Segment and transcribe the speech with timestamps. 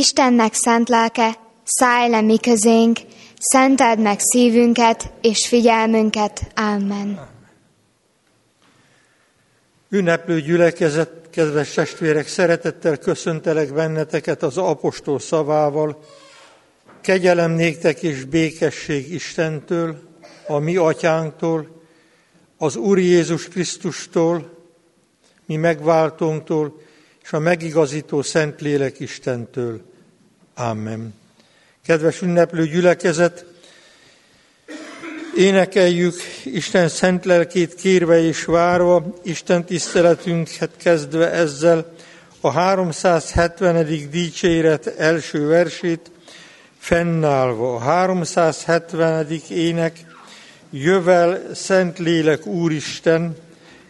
[0.00, 2.98] Istennek szent lelke, szállj le mi közénk,
[3.38, 6.52] szenteld meg szívünket és figyelmünket.
[6.54, 7.28] Amen.
[9.88, 16.02] Ünneplő gyülekezet, kedves testvérek, szeretettel köszöntelek benneteket az apostol szavával.
[17.00, 19.98] Kegyelem néktek és békesség Istentől,
[20.46, 21.82] a mi atyánktól,
[22.58, 24.50] az Úr Jézus Krisztustól,
[25.46, 26.80] mi megváltónktól,
[27.22, 29.88] és a megigazító Szentlélek Istentől.
[30.60, 31.14] Amen.
[31.86, 33.44] Kedves ünneplő gyülekezet,
[35.36, 36.14] énekeljük
[36.44, 41.92] Isten szent lelkét kérve és várva, Isten tiszteletünket kezdve ezzel
[42.40, 44.08] a 370.
[44.10, 46.10] dicséret első versét,
[46.78, 47.74] fennállva.
[47.74, 49.26] A 370.
[49.48, 49.98] ének
[50.70, 53.36] Jövel Szentlélek Úristen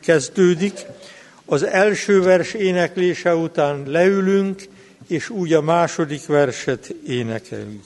[0.00, 0.84] kezdődik,
[1.45, 4.62] az első vers éneklése után leülünk,
[5.11, 7.84] és úgy a második verset énekeljük.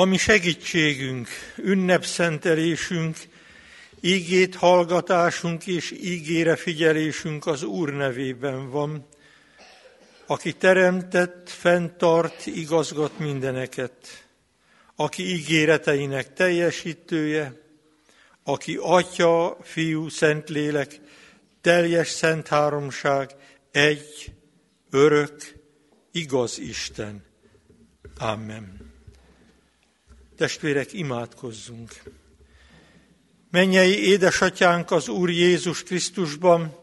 [0.00, 3.16] Ami segítségünk, ünnepszentelésünk,
[4.00, 9.06] ígét hallgatásunk és ígére figyelésünk az Úr nevében van,
[10.26, 14.26] aki teremtett, fenntart, igazgat mindeneket,
[14.96, 17.60] aki ígéreteinek teljesítője,
[18.44, 21.00] aki Atya, Fiú, Szentlélek,
[21.60, 23.30] teljes szent háromság,
[23.70, 24.32] egy,
[24.90, 25.54] örök,
[26.12, 27.24] igaz Isten.
[28.18, 28.89] Amen.
[30.40, 32.02] Testvérek, imádkozzunk!
[33.50, 36.76] Mennyei édesatyánk az Úr Jézus Krisztusban,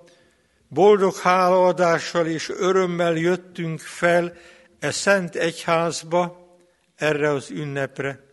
[0.67, 4.37] boldog hálaadással és örömmel jöttünk fel
[4.79, 6.47] e szent egyházba,
[6.95, 8.25] erre az ünnepre.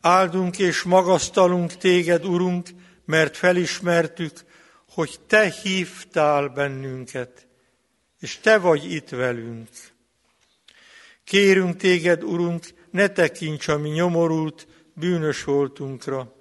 [0.00, 2.68] Áldunk és magasztalunk téged, Urunk,
[3.04, 4.44] mert felismertük,
[4.88, 7.46] hogy Te hívtál bennünket,
[8.20, 9.68] és Te vagy itt velünk.
[11.24, 16.36] Kérünk Téged, Urunk, ne tekints a mi nyomorult, bűnös voltunkra,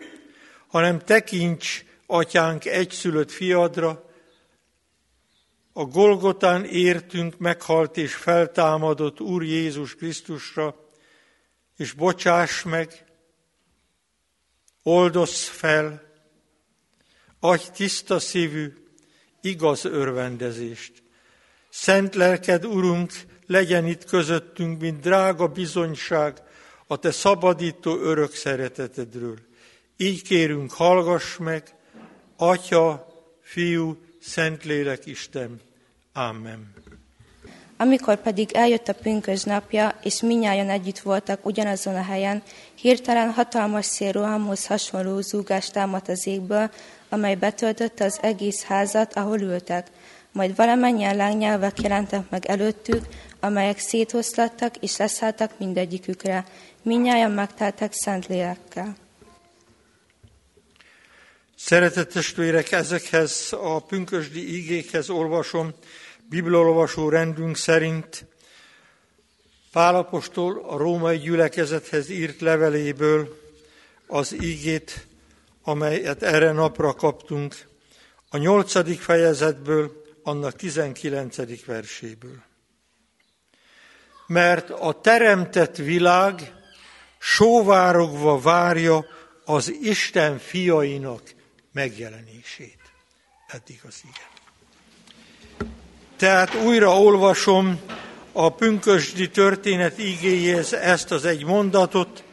[0.67, 4.05] hanem tekints, atyánk, egyszülött fiadra,
[5.73, 10.89] a Golgotán értünk meghalt és feltámadott Úr Jézus Krisztusra,
[11.77, 13.05] és bocsáss meg,
[14.83, 16.01] oldozz fel,
[17.39, 18.73] adj tiszta szívű,
[19.41, 21.03] igaz örvendezést.
[21.69, 23.11] Szent lelked, Urunk,
[23.47, 26.41] legyen itt közöttünk, mint drága bizonyság
[26.87, 29.37] a Te szabadító örök szeretetedről.
[29.97, 31.63] Így kérünk, hallgass meg,
[32.37, 33.07] Atya,
[33.41, 35.61] Fiú, Szentlélek Isten.
[36.13, 36.73] Amen.
[37.77, 42.43] Amikor pedig eljött a pünkös napja, és minnyáján együtt voltak ugyanazon a helyen,
[42.75, 46.71] hirtelen hatalmas szél rohamhoz hasonló zúgást támadt az égből,
[47.09, 49.87] amely betöltötte az egész házat, ahol ültek.
[50.37, 53.05] Majd valamennyien lángnyelvek jelentek meg előttük,
[53.39, 56.45] amelyek széthoszlattak és leszálltak mindegyikükre.
[56.81, 58.95] Minnyáján megteltek szent lélekkel.
[61.55, 65.73] Szeretett testvérek, ezekhez a pünkösdi ígékhez olvasom,
[66.29, 68.25] bibliolvasó rendünk szerint
[69.71, 73.37] Pálapostól a római gyülekezethez írt leveléből
[74.07, 75.07] az ígét,
[75.63, 77.55] amelyet erre napra kaptunk,
[78.29, 82.43] a nyolcadik fejezetből, annak tizenkilencedik verséből.
[84.27, 86.53] Mert a teremtett világ
[87.17, 89.05] sóvárogva várja
[89.45, 91.21] az Isten fiainak
[91.71, 92.79] megjelenését.
[93.47, 94.29] Eddig az igen.
[96.15, 97.79] Tehát újra olvasom
[98.31, 102.23] a pünkösdi történet igéjéhez ezt az egy mondatot.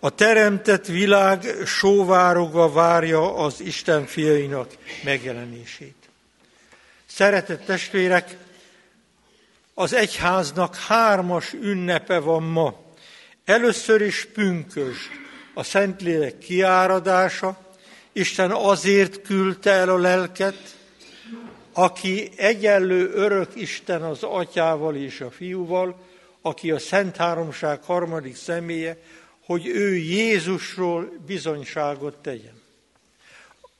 [0.00, 5.99] A teremtett világ sóvárogva várja az Isten fiainak megjelenését.
[7.12, 8.36] Szeretett testvérek,
[9.74, 12.82] az egyháznak hármas ünnepe van ma.
[13.44, 14.96] Először is pünkös,
[15.54, 17.58] a Szentlélek kiáradása,
[18.12, 20.76] Isten azért küldte el a lelket,
[21.72, 26.06] aki egyenlő örök Isten az atyával és a fiúval,
[26.42, 28.96] aki a Szent Háromság harmadik személye,
[29.44, 32.62] hogy ő Jézusról bizonyságot tegyen.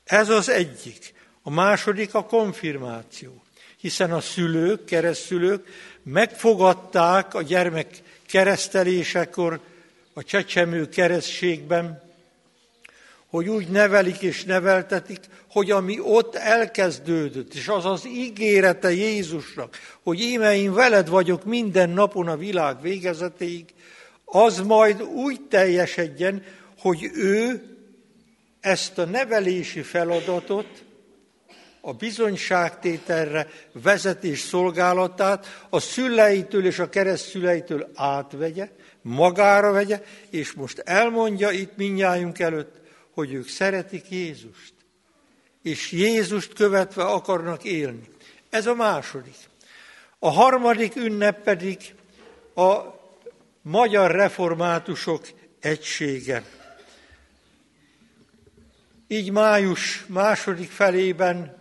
[0.05, 1.19] Ez az egyik.
[1.43, 3.43] A második a konfirmáció,
[3.77, 5.67] hiszen a szülők, keresztülők
[6.03, 9.61] megfogadták a gyermek keresztelésekor
[10.13, 12.03] a csecsemő keresztségben,
[13.27, 15.21] hogy úgy nevelik és neveltetik,
[15.51, 21.91] hogy ami ott elkezdődött, és az az ígérete Jézusnak, hogy íme én veled vagyok minden
[21.91, 23.65] napon a világ végezetéig,
[24.25, 26.45] az majd úgy teljesedjen,
[26.79, 27.63] hogy ő
[28.61, 30.85] ezt a nevelési feladatot,
[31.81, 38.69] a bizonyságtételre vezetés szolgálatát a szüleitől és a keresztszüleitől átvegye,
[39.03, 42.81] magára vegye, és most elmondja itt minnyájunk előtt,
[43.15, 44.73] hogy ők szeretik Jézust,
[45.63, 48.09] és Jézust követve akarnak élni.
[48.51, 49.37] Ez a második.
[50.19, 51.95] A harmadik ünnep pedig
[52.55, 52.79] a
[53.63, 55.29] magyar reformátusok
[55.61, 56.45] egysége.
[59.09, 61.60] Így május második felében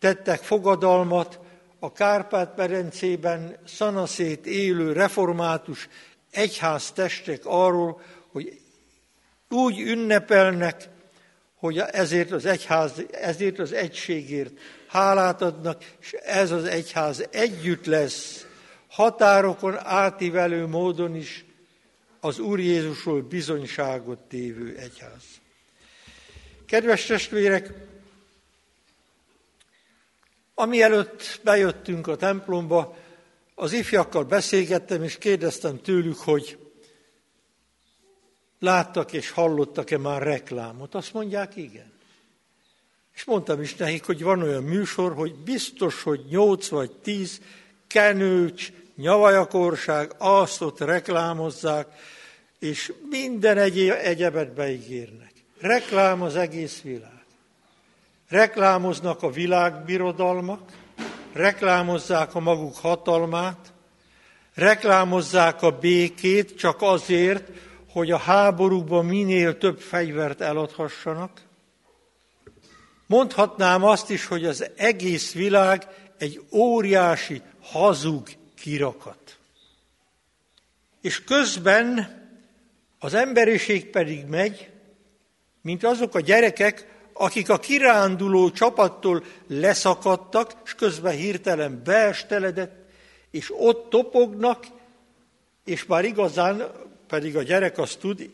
[0.00, 1.40] tettek fogadalmat
[1.78, 5.88] a Kárpát-Medencében szanaszét élő református
[6.30, 8.00] egyháztestek arról,
[8.32, 8.60] hogy
[9.48, 10.88] úgy ünnepelnek,
[11.54, 14.52] hogy ezért az egyház, ezért az egységért
[14.86, 18.46] hálát adnak, és ez az egyház együtt lesz,
[18.88, 21.44] határokon átívelő módon is
[22.20, 25.22] az Úr Jézusról bizonyságot tévő egyház.
[26.66, 27.72] Kedves testvérek,
[30.60, 32.96] ami előtt bejöttünk a templomba,
[33.54, 36.58] az ifjakkal beszélgettem, és kérdeztem tőlük, hogy
[38.58, 40.94] láttak és hallottak-e már reklámot?
[40.94, 41.92] Azt mondják, igen.
[43.14, 47.40] És mondtam is nekik, hogy van olyan műsor, hogy biztos, hogy nyolc vagy tíz
[47.86, 51.86] kenőcs, nyavajakorság, azt ott reklámozzák,
[52.58, 55.32] és minden egy, egyebet beígérnek.
[55.58, 57.19] Reklám az egész világ.
[58.30, 60.72] Reklámoznak a világbirodalmak,
[61.32, 63.72] reklámozzák a maguk hatalmát,
[64.54, 67.48] reklámozzák a békét csak azért,
[67.92, 71.40] hogy a háborúkban minél több fegyvert eladhassanak.
[73.06, 75.86] Mondhatnám azt is, hogy az egész világ
[76.18, 79.38] egy óriási hazug kirakat.
[81.00, 82.18] És közben
[82.98, 84.70] az emberiség pedig megy,
[85.62, 92.88] mint azok a gyerekek, akik a kiránduló csapattól leszakadtak, és közben hirtelen beesteledett,
[93.30, 94.66] és ott topognak,
[95.64, 96.62] és már igazán,
[97.08, 98.30] pedig a gyerek azt tud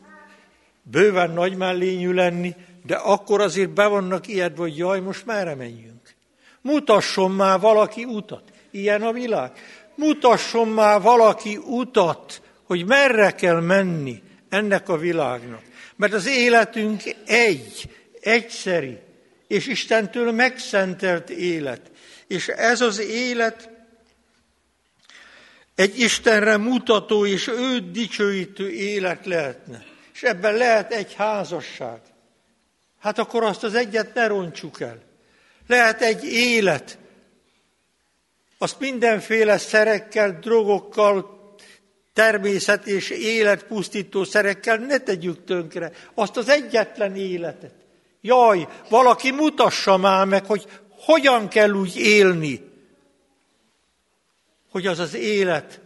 [0.81, 6.15] bőven nagy mellényű lenni, de akkor azért be vannak ilyet, hogy jaj, most merre menjünk.
[6.61, 8.43] Mutasson már valaki utat.
[8.71, 9.51] Ilyen a világ.
[9.95, 15.61] Mutasson már valaki utat, hogy merre kell menni ennek a világnak.
[15.95, 17.96] Mert az életünk egy,
[18.27, 18.99] egyszeri,
[19.47, 21.81] és Istentől megszentelt élet.
[22.27, 23.69] És ez az élet
[25.75, 29.85] egy Istenre mutató és őt dicsőítő élet lehetne.
[30.13, 31.99] És ebben lehet egy házasság.
[32.99, 35.01] Hát akkor azt az egyet ne roncsuk el.
[35.67, 36.97] Lehet egy élet.
[38.57, 41.37] Azt mindenféle szerekkel, drogokkal,
[42.13, 45.91] természet és életpusztító szerekkel ne tegyük tönkre.
[46.13, 47.86] Azt az egyetlen életet.
[48.21, 52.61] Jaj, valaki mutassa már meg, hogy hogyan kell úgy élni,
[54.71, 55.81] hogy az az élet,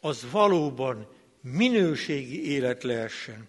[0.00, 1.08] az valóban
[1.40, 3.48] minőségi élet lehessen.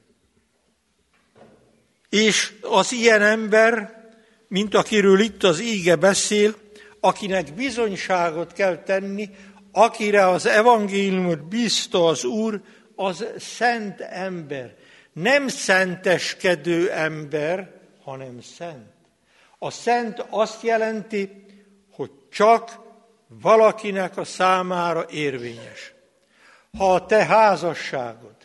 [2.09, 4.03] És az ilyen ember,
[4.47, 6.55] mint akiről itt az íge beszél,
[6.99, 9.29] akinek bizonyságot kell tenni,
[9.71, 12.61] akire az evangéliumot bízta az Úr,
[12.95, 14.75] az szent ember.
[15.13, 17.74] Nem szenteskedő ember,
[18.05, 18.93] hanem szent.
[19.59, 21.45] A szent azt jelenti,
[21.91, 22.79] hogy csak
[23.27, 25.93] valakinek a számára érvényes.
[26.77, 28.35] Ha a te házasságod,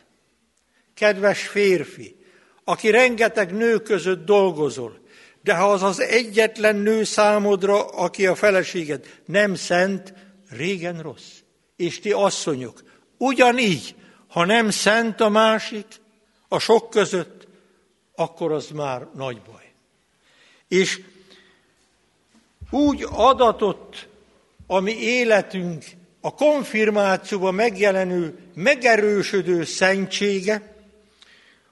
[0.95, 2.17] kedves férfi,
[2.65, 5.01] aki rengeteg nő között dolgozol,
[5.43, 10.15] de ha az az egyetlen nő számodra, aki a feleséged nem szent,
[10.51, 11.39] régen rossz.
[11.77, 12.83] És ti asszonyok,
[13.19, 13.95] ugyanígy,
[14.29, 15.87] ha nem szent a másik,
[16.49, 17.40] a sok között,
[18.21, 19.73] akkor az már nagy baj.
[20.69, 21.01] És
[22.71, 24.09] úgy adatott
[24.67, 25.85] a mi életünk
[26.21, 30.77] a konfirmációban megjelenő, megerősödő szentsége,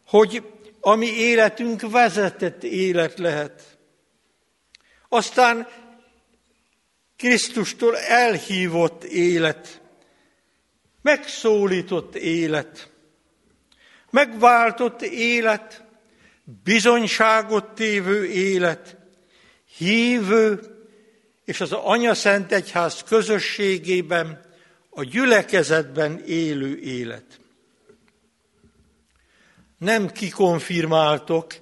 [0.07, 0.43] hogy
[0.81, 3.78] a mi életünk vezetett élet lehet.
[5.09, 5.69] Aztán
[7.17, 9.81] Krisztustól elhívott élet,
[11.02, 12.90] megszólított élet,
[14.11, 15.87] megváltott élet,
[16.62, 18.97] bizonyságot tévő élet,
[19.76, 20.61] hívő
[21.45, 24.47] és az Anya Szent Egyház közösségében,
[24.90, 27.40] a gyülekezetben élő élet.
[29.78, 31.55] Nem kikonfirmáltok,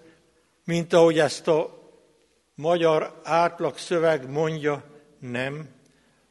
[0.65, 1.91] mint ahogy ezt a
[2.55, 4.85] magyar átlag szöveg mondja,
[5.19, 5.69] nem,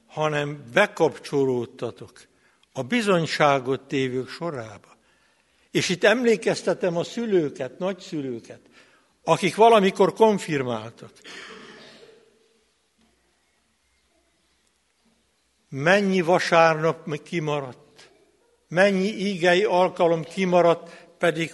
[0.07, 2.11] hanem bekapcsolódtatok
[2.71, 4.94] a bizonyságot tévők sorába.
[5.75, 8.59] És itt emlékeztetem a szülőket, nagyszülőket,
[9.23, 11.11] akik valamikor konfirmáltak.
[15.69, 18.11] Mennyi vasárnap kimaradt,
[18.67, 21.51] mennyi ígei alkalom kimaradt, pedig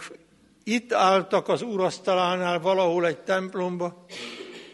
[0.63, 4.05] itt álltak az urasztalánál valahol egy templomba,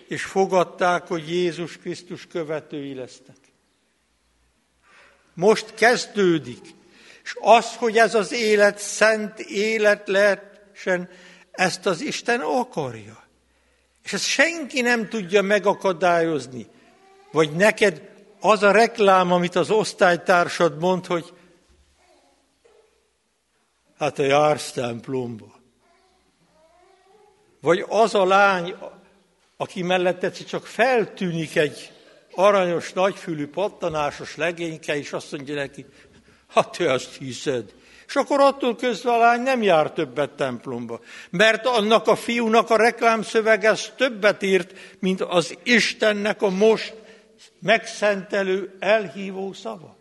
[0.08, 3.38] és fogadták, hogy Jézus Krisztus követői lesznek.
[5.34, 6.76] Most kezdődik,
[7.28, 11.10] és az, hogy ez az élet szent élet lehessen,
[11.52, 13.24] ezt az Isten akarja.
[14.04, 16.68] És ezt senki nem tudja megakadályozni.
[17.32, 21.34] Vagy neked az a reklám, amit az osztálytársad mond, hogy
[23.98, 25.60] hát a jársz templomba.
[27.62, 28.76] Vagy az a lány,
[29.58, 31.92] aki mellett egyszer csak feltűnik egy
[32.38, 35.86] aranyos, nagyfülű, pattanásos legényke, és azt mondja neki,
[36.54, 37.74] hát te azt hiszed.
[38.08, 41.00] És akkor attól közben a lány nem jár többet templomba.
[41.30, 46.94] Mert annak a fiúnak a reklámszöveg ez többet írt, mint az Istennek a most
[47.60, 49.98] megszentelő, elhívó szava.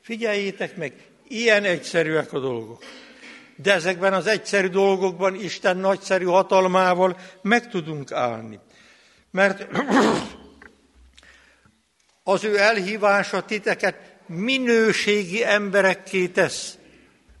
[0.00, 0.92] Figyeljétek meg,
[1.28, 2.84] ilyen egyszerűek a dolgok.
[3.56, 8.58] De ezekben az egyszerű dolgokban Isten nagyszerű hatalmával meg tudunk állni.
[9.30, 9.66] Mert
[12.22, 16.78] az ő elhívása titeket minőségi emberekké tesz.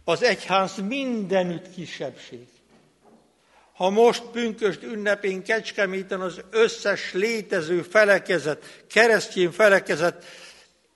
[0.04, 2.46] Az egyház mindenütt kisebbség.
[3.72, 10.24] Ha most pünköst ünnepén Kecskeméten az összes létező felekezet, keresztény felekezet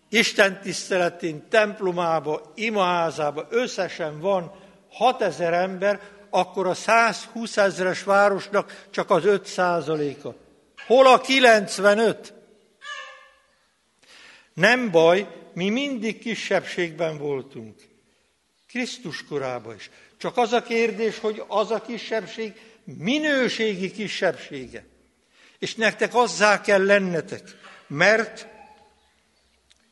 [0.09, 4.53] Isten tiszteletén, templomába, imaházába összesen van
[4.89, 10.35] 6000 ember, akkor a 120 ezeres városnak csak az 5 százaléka.
[10.87, 12.35] Hol a 95?
[14.55, 17.75] Nem baj, mi mindig kisebbségben voltunk.
[18.69, 19.91] Krisztus korában is.
[20.17, 22.53] Csak az a kérdés, hogy az a kisebbség
[22.85, 24.85] minőségi kisebbsége.
[25.59, 27.43] És nektek azzá kell lennetek,
[27.87, 28.47] mert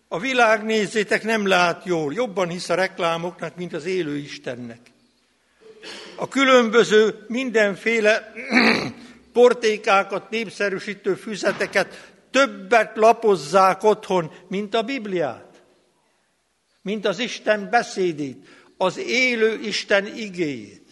[0.09, 4.79] a világ, nézzétek, nem lát jól, jobban hisz a reklámoknak, mint az élő Istennek.
[6.17, 8.33] A különböző mindenféle
[9.33, 15.50] portékákat, népszerűsítő füzeteket többet lapozzák otthon, mint a Bibliát,
[16.83, 18.47] mint az Isten beszédét,
[18.77, 20.89] az élő Isten igéjét.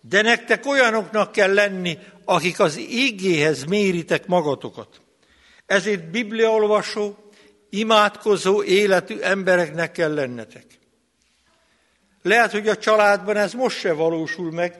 [0.00, 5.00] De nektek olyanoknak kell lenni, akik az igéhez méritek magatokat.
[5.66, 7.16] Ezért bibliaolvasó,
[7.70, 10.64] imádkozó életű embereknek kell lennetek.
[12.22, 14.78] Lehet, hogy a családban ez most se valósul meg,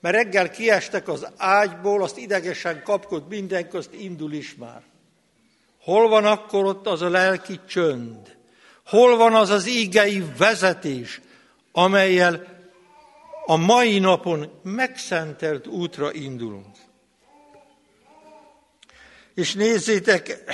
[0.00, 4.82] mert reggel kiestek az ágyból, azt idegesen kapkod mindenki, azt indul is már.
[5.80, 8.33] Hol van akkor ott az a lelki csönd?
[8.86, 11.20] Hol van az az ígei vezetés,
[11.72, 12.46] amelyel
[13.46, 16.76] a mai napon megszentelt útra indulunk?
[19.34, 20.44] És nézzétek,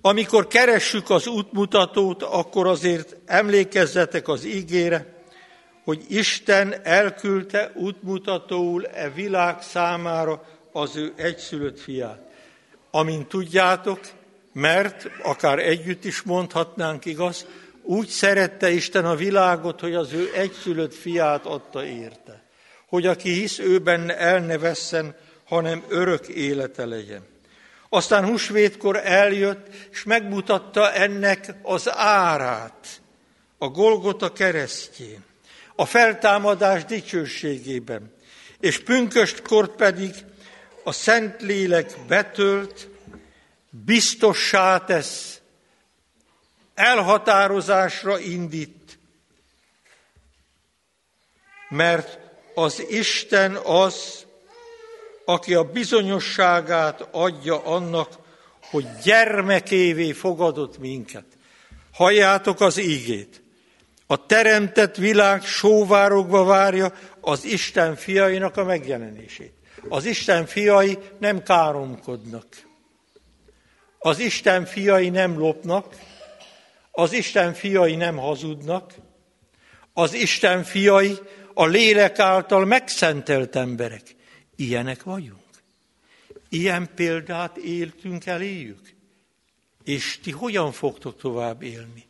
[0.00, 5.22] amikor keressük az útmutatót, akkor azért emlékezzetek az ígére,
[5.84, 12.30] hogy Isten elküldte útmutatóul e világ számára az ő egyszülött fiát.
[12.90, 14.00] Amint tudjátok,
[14.52, 17.46] mert akár együtt is mondhatnánk, igaz,
[17.82, 22.42] úgy szerette Isten a világot, hogy az ő egyszülött fiát adta érte,
[22.88, 27.22] hogy aki hisz ő benne el ne vesszen, hanem örök élete legyen.
[27.88, 33.00] Aztán húsvétkor eljött, és megmutatta ennek az árát
[33.58, 35.24] a Golgota keresztjén,
[35.76, 38.12] a feltámadás dicsőségében,
[38.60, 40.14] és pünköstkor pedig
[40.84, 42.88] a Szentlélek betölt,
[43.72, 45.40] biztossá tesz,
[46.74, 48.98] elhatározásra indít,
[51.68, 52.18] mert
[52.54, 54.26] az Isten az,
[55.24, 58.08] aki a bizonyosságát adja annak,
[58.70, 61.24] hogy gyermekévé fogadott minket.
[61.92, 63.42] Halljátok az ígét.
[64.06, 69.52] A teremtett világ sóvárogva várja az Isten fiainak a megjelenését.
[69.88, 72.46] Az Isten fiai nem káromkodnak.
[74.02, 75.96] Az Isten fiai nem lopnak,
[76.90, 78.94] az Isten fiai nem hazudnak,
[79.92, 81.18] az Isten fiai
[81.54, 84.02] a lélek által megszentelt emberek.
[84.56, 85.40] Ilyenek vagyunk.
[86.48, 88.94] Ilyen példát éltünk eléjük.
[89.84, 92.06] És ti hogyan fogtok tovább élni?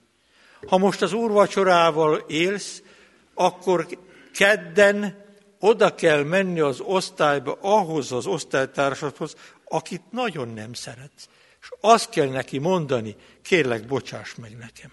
[0.66, 2.82] Ha most az úrvacsorával élsz,
[3.34, 3.86] akkor
[4.32, 5.24] kedden
[5.58, 11.28] oda kell menni az osztályba, ahhoz az osztálytársathoz, akit nagyon nem szeretsz.
[11.84, 14.92] Azt kell neki mondani, kérlek, bocsáss meg nekem.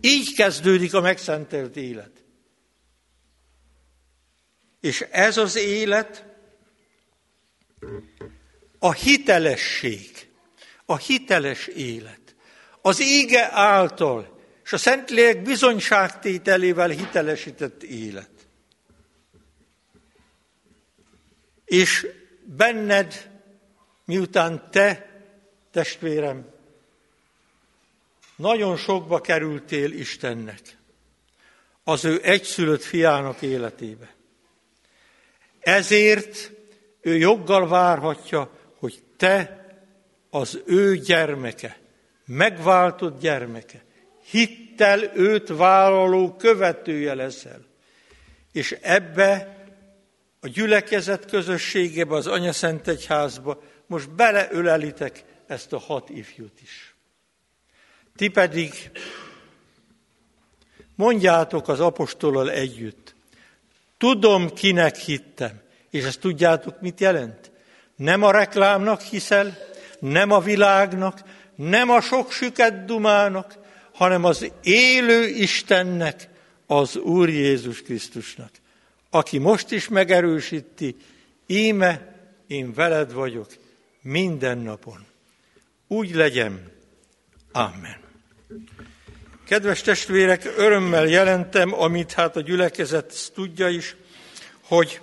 [0.00, 2.24] Így kezdődik a megszentelt élet.
[4.80, 6.24] És ez az élet
[8.78, 10.28] a hitelesség,
[10.84, 12.34] a hiteles élet.
[12.82, 18.30] Az ége által és a Szentlélek bizonyságtételével hitelesített élet.
[21.64, 22.06] És
[22.44, 23.29] benned,
[24.10, 25.10] miután te,
[25.70, 26.46] testvérem,
[28.36, 30.60] nagyon sokba kerültél Istennek,
[31.84, 34.14] az ő egyszülött fiának életébe.
[35.60, 36.52] Ezért
[37.00, 39.66] ő joggal várhatja, hogy te
[40.30, 41.78] az ő gyermeke,
[42.26, 43.84] megváltott gyermeke,
[44.30, 47.66] hittel őt vállaló követője leszel.
[48.52, 49.58] És ebbe
[50.40, 56.94] a gyülekezet közösségébe, az Anya Szent Egyházba most beleölelitek ezt a hat ifjút is.
[58.16, 58.90] Ti pedig
[60.94, 63.14] mondjátok az apostolal együtt,
[64.00, 65.60] Tudom, kinek hittem.
[65.90, 67.50] És ezt tudjátok, mit jelent?
[67.96, 69.58] Nem a reklámnak hiszel,
[69.98, 71.22] nem a világnak,
[71.54, 73.58] nem a sok süket dumának,
[73.94, 76.28] hanem az élő Istennek,
[76.66, 78.50] az Úr Jézus Krisztusnak,
[79.10, 80.96] aki most is megerősíti,
[81.46, 83.46] íme én veled vagyok
[84.02, 85.06] minden napon.
[85.88, 86.72] Úgy legyen.
[87.52, 88.00] Amen.
[89.46, 93.96] Kedves testvérek, örömmel jelentem, amit hát a gyülekezet tudja is,
[94.62, 95.00] hogy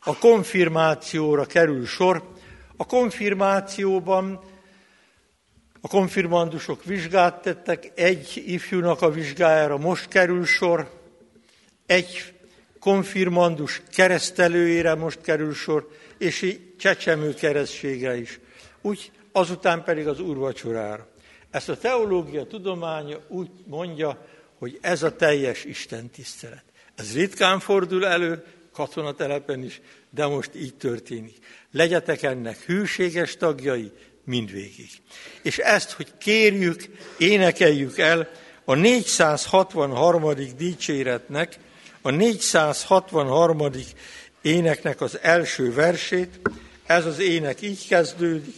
[0.00, 2.32] a konfirmációra kerül sor.
[2.76, 4.40] A konfirmációban
[5.80, 10.90] a konfirmandusok vizsgát tettek, egy ifjúnak a vizsgájára most kerül sor,
[11.86, 12.34] egy
[12.78, 18.40] konfirmandus keresztelőjére most kerül sor, és egy csecsemő keresztségre is.
[18.80, 21.08] Úgy azután pedig az úrvacsorára.
[21.50, 24.26] Ezt a teológia tudománya úgy mondja,
[24.58, 26.64] hogy ez a teljes Isten tisztelet.
[26.94, 31.36] Ez ritkán fordul elő, katonatelepen is, de most így történik.
[31.70, 33.92] Legyetek ennek hűséges tagjai
[34.24, 34.90] mindvégig.
[35.42, 36.82] És ezt, hogy kérjük,
[37.18, 38.30] énekeljük el
[38.64, 40.34] a 463.
[40.56, 41.58] dicséretnek,
[42.02, 43.70] a 463.
[44.42, 46.40] éneknek az első versét,
[46.86, 48.54] ez az ének így kezdődik,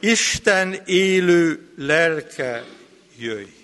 [0.00, 2.64] Isten élő lelke
[3.18, 3.57] jöjj.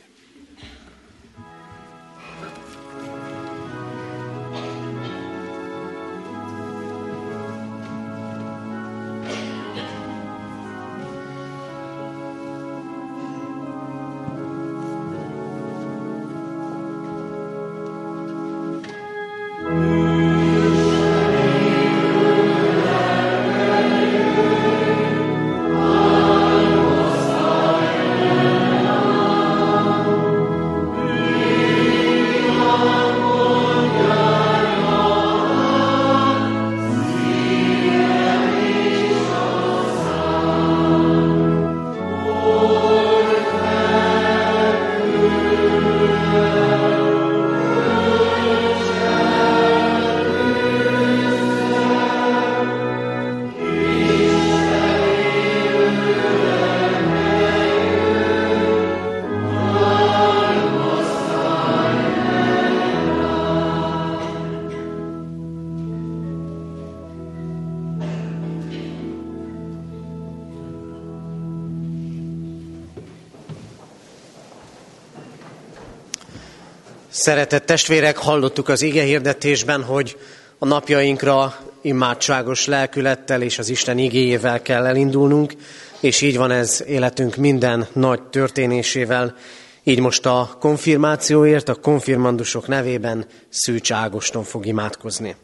[77.24, 80.18] Szeretett testvérek, hallottuk az ige hirdetésben, hogy
[80.58, 85.52] a napjainkra imádságos lelkülettel és az Isten igéjével kell elindulnunk,
[86.00, 89.36] és így van ez életünk minden nagy történésével.
[89.82, 95.36] Így most a konfirmációért, a konfirmandusok nevében Szűcs Ágoston fog imádkozni.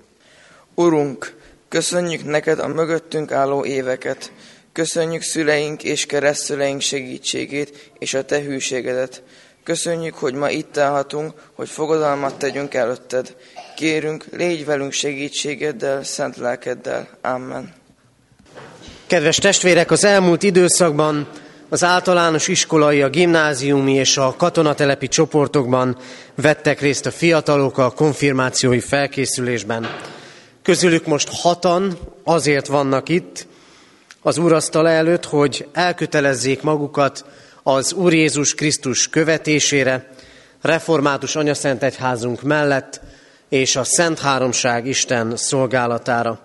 [0.74, 1.36] Urunk,
[1.68, 4.32] köszönjük neked a mögöttünk álló éveket,
[4.72, 9.22] köszönjük szüleink és keresztüleink segítségét és a te hűségedet.
[9.64, 13.36] Köszönjük, hogy ma itt állhatunk, hogy fogadalmat tegyünk előtted.
[13.76, 17.08] Kérünk, légy velünk segítségeddel, szent lelkeddel.
[17.22, 17.74] Amen.
[19.06, 21.28] Kedves testvérek, az elmúlt időszakban
[21.68, 25.96] az általános iskolai, a gimnáziumi és a katonatelepi csoportokban
[26.34, 29.86] vettek részt a fiatalok a konfirmációi felkészülésben.
[30.62, 33.46] Közülük most hatan azért vannak itt
[34.22, 37.24] az úrasztal előtt, hogy elkötelezzék magukat
[37.62, 40.10] az Úr Jézus Krisztus követésére,
[40.62, 43.00] református anyaszent egyházunk mellett
[43.48, 46.38] és a Szent Háromság Isten szolgálatára.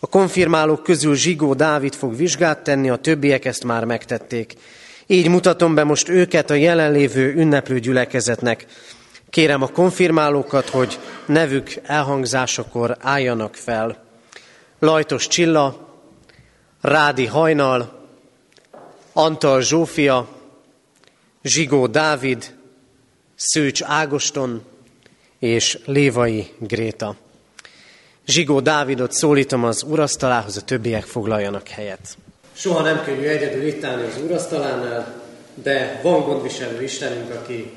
[0.00, 4.54] A konfirmálók közül Zsigó Dávid fog vizsgát tenni, a többiek ezt már megtették.
[5.06, 8.66] Így mutatom be most őket a jelenlévő ünneplő gyülekezetnek.
[9.30, 14.04] Kérem a konfirmálókat, hogy nevük elhangzásakor álljanak fel.
[14.78, 15.88] Lajtos Csilla,
[16.80, 18.06] Rádi Hajnal,
[19.12, 20.37] Antal Zsófia,
[21.48, 22.54] Zsigó Dávid,
[23.34, 24.62] Szőcs Ágoston
[25.38, 27.16] és Lévai Gréta.
[28.26, 32.18] Zsigó Dávidot szólítom az urasztalához, a többiek foglaljanak helyet.
[32.52, 35.22] Soha nem könnyű egyedül itt állni az urasztalánál,
[35.54, 37.70] de van gondviselő Istenünk, aki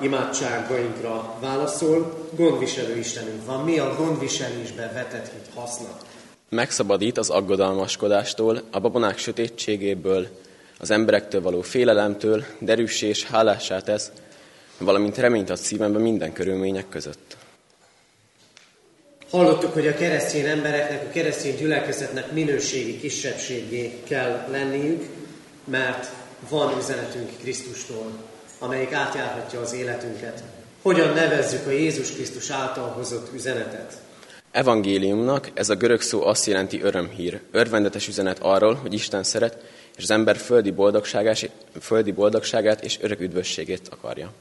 [0.00, 2.28] imádságainkra válaszol.
[2.36, 3.64] Gondviselő Istenünk van.
[3.64, 5.96] Mi a gondviselésben vetett hit haszna?
[6.48, 10.28] Megszabadít az aggodalmaskodástól, a babonák sötétségéből,
[10.80, 14.10] az emberektől való félelemtől derűssé és hálásá tesz,
[14.78, 17.36] valamint reményt ad szívembe minden körülmények között.
[19.30, 25.04] Hallottuk, hogy a keresztény embereknek, a keresztény gyülekezetnek minőségi kisebbségé kell lenniük,
[25.64, 26.06] mert
[26.48, 28.12] van üzenetünk Krisztustól,
[28.58, 30.42] amelyik átjárhatja az életünket.
[30.82, 33.96] Hogyan nevezzük a Jézus Krisztus által hozott üzenetet?
[34.50, 39.56] Evangéliumnak ez a görög szó azt jelenti örömhír, örvendetes üzenet arról, hogy Isten szeret,
[40.00, 44.32] és az ember földi boldogságát, földi boldogságát és örök üdvösségét akarja.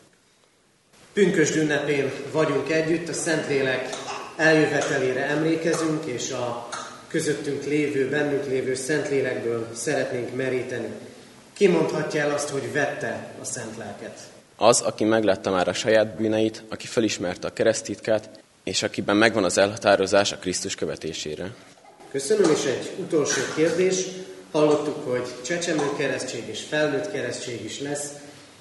[1.14, 3.90] Pünkösd ünnepén vagyunk együtt, a Szentlélek
[4.36, 6.70] eljövetelére emlékezünk, és a
[7.08, 10.88] közöttünk lévő, bennünk lévő Szentlélekből szeretnénk meríteni.
[11.54, 14.20] Ki mondhatja el azt, hogy vette a Szent Lelket?
[14.56, 18.30] Az, aki meglátta már a saját bűneit, aki felismerte a keresztitkát,
[18.64, 21.54] és akiben megvan az elhatározás a Krisztus követésére.
[22.12, 24.06] Köszönöm, és egy utolsó kérdés.
[24.52, 28.12] Hallottuk, hogy csecsemő keresztség és felnőtt keresztség is lesz.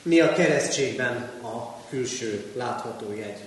[0.03, 3.39] Mi a keresztségben a külső látható jegy?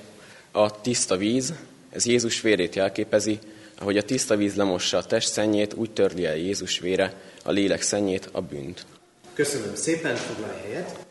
[0.52, 1.54] A tiszta víz,
[1.90, 3.40] ez Jézus vérét jelképezi,
[3.80, 7.82] ahogy a tiszta víz lemossa a test szennyét, úgy törli el Jézus vére a lélek
[7.82, 8.86] szennyét, a bűnt.
[9.34, 11.06] Köszönöm szépen, foglalj helyet.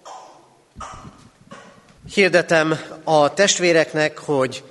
[2.14, 4.62] Hirdetem a testvéreknek, hogy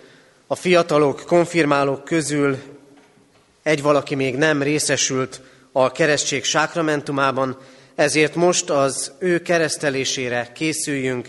[0.47, 2.57] A fiatalok, konfirmálók közül
[3.63, 5.41] egy valaki még nem részesült
[5.71, 7.57] a keresztség sákramentumában,
[7.95, 11.27] ezért most az ő keresztelésére készüljünk,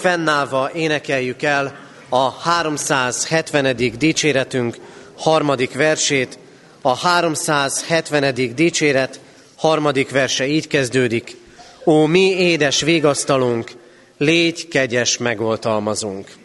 [0.00, 3.76] fennállva énekeljük el a 370.
[3.98, 4.76] dicséretünk
[5.16, 6.38] harmadik versét.
[6.82, 8.54] A 370.
[8.54, 9.20] dicséret
[9.56, 11.36] harmadik verse így kezdődik.
[11.84, 13.70] Ó, mi édes végasztalunk,
[14.18, 16.39] légy kegyes megoltalmazunk.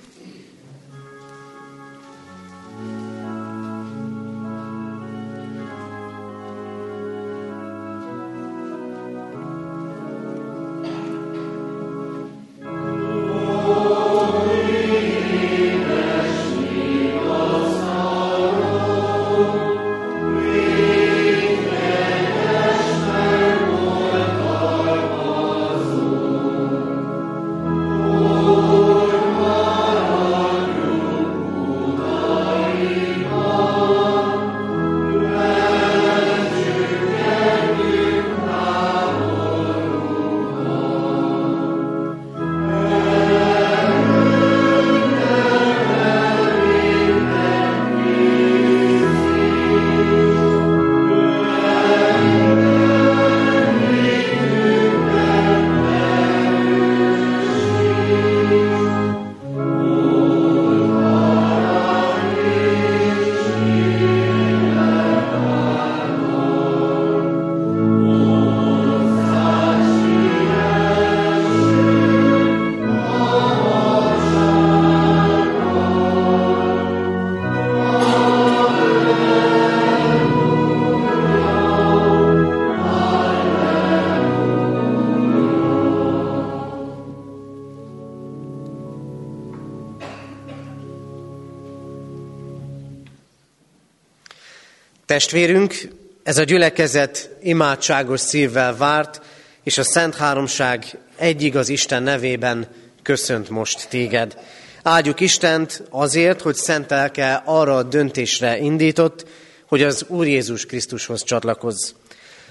[95.16, 95.90] Testvérünk,
[96.24, 99.22] ez a gyülekezet imádságos szívvel várt,
[99.64, 102.68] és a Szent Háromság egyig az Isten nevében
[103.02, 104.38] köszönt most téged.
[104.84, 109.26] Áldjuk Istent azért, hogy szent lelke arra a döntésre indított,
[109.68, 111.92] hogy az Úr Jézus Krisztushoz csatlakozz.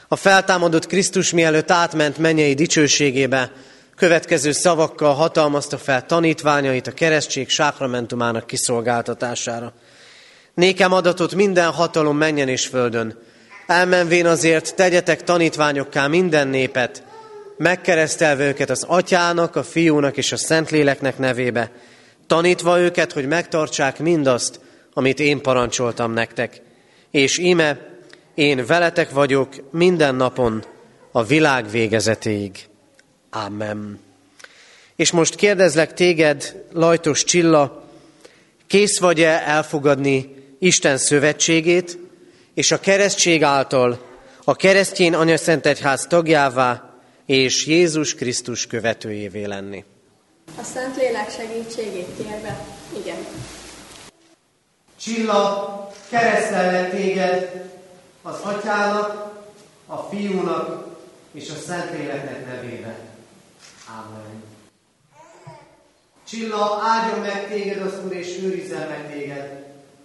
[0.08, 3.52] A feltámadott Krisztus mielőtt átment mennyei dicsőségébe,
[3.96, 9.72] következő szavakkal hatalmazta fel tanítványait a keresztség sákramentumának kiszolgáltatására.
[10.54, 13.18] Nékem adatot minden hatalom menjen és földön.
[13.66, 17.02] Elmenvén azért tegyetek tanítványokká minden népet,
[17.56, 21.70] megkeresztelve őket az atyának, a fiúnak és a szentléleknek nevébe,
[22.26, 24.60] tanítva őket, hogy megtartsák mindazt,
[24.92, 26.60] amit én parancsoltam nektek.
[27.10, 27.78] És íme,
[28.34, 30.64] én veletek vagyok minden napon
[31.12, 32.52] a világ végezetéig.
[33.30, 34.00] Amen.
[34.96, 37.84] És most kérdezlek téged, Lajtos Csilla,
[38.66, 40.33] kész vagy-e elfogadni
[40.64, 41.98] Isten szövetségét,
[42.54, 44.06] és a keresztség által
[44.44, 46.94] a keresztjén anyaszentegyház tagjává
[47.26, 49.84] és Jézus Krisztus követőjévé lenni.
[50.58, 52.66] A Szentlélek segítségét kérve,
[53.02, 53.16] igen.
[55.00, 57.70] Csilla, keresztellek téged
[58.22, 59.32] az atyának,
[59.86, 60.96] a fiúnak
[61.32, 62.98] és a Szentléleknek nevébe.
[63.88, 64.42] Amen.
[66.28, 69.63] Csilla, áldjon meg téged az Úr, és őrizzen meg téged.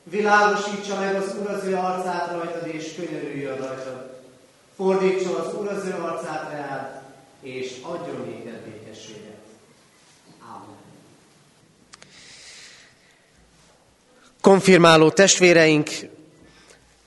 [0.09, 4.17] Világosítsa meg az Úr az ő arcát rajtad, és könyörüljön rajtad.
[4.75, 7.01] Fordítsa az Úr az ő arcát reád,
[7.41, 9.37] és adjon néked békességet.
[10.41, 10.77] Amen.
[14.41, 15.89] Konfirmáló testvéreink,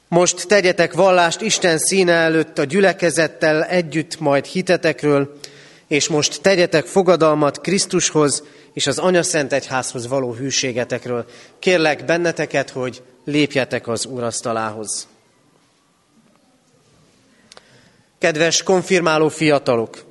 [0.08, 5.38] most tegyetek vallást Isten színe előtt a gyülekezettel együtt majd hitetekről,
[5.86, 11.26] és most tegyetek fogadalmat Krisztushoz, és az Anya Egyházhoz való hűségetekről.
[11.58, 15.06] Kérlek benneteket, hogy lépjetek az urasztalához.
[18.18, 20.04] Kedves konfirmáló fiatalok!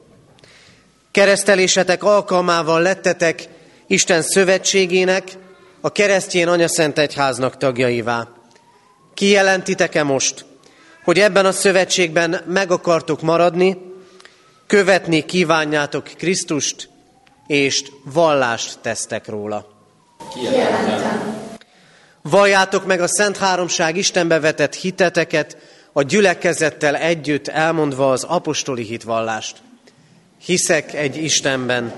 [1.12, 3.47] Keresztelésetek alkalmával lettetek
[3.88, 5.24] Isten szövetségének,
[5.82, 8.28] a keresztjén Anya Egyháznak tagjaivá.
[9.13, 10.45] Kijelentitek-e most,
[11.04, 13.78] hogy ebben a szövetségben meg akartok maradni,
[14.67, 16.90] követni kívánjátok Krisztust,
[17.51, 19.67] és vallást tesztek róla.
[20.33, 21.39] Kijelentem.
[22.21, 25.57] Valljátok meg a Szent Háromság Istenbe vetett hiteteket,
[25.93, 29.57] a gyülekezettel együtt elmondva az apostoli hitvallást.
[30.45, 31.93] Hiszek egy Istenben,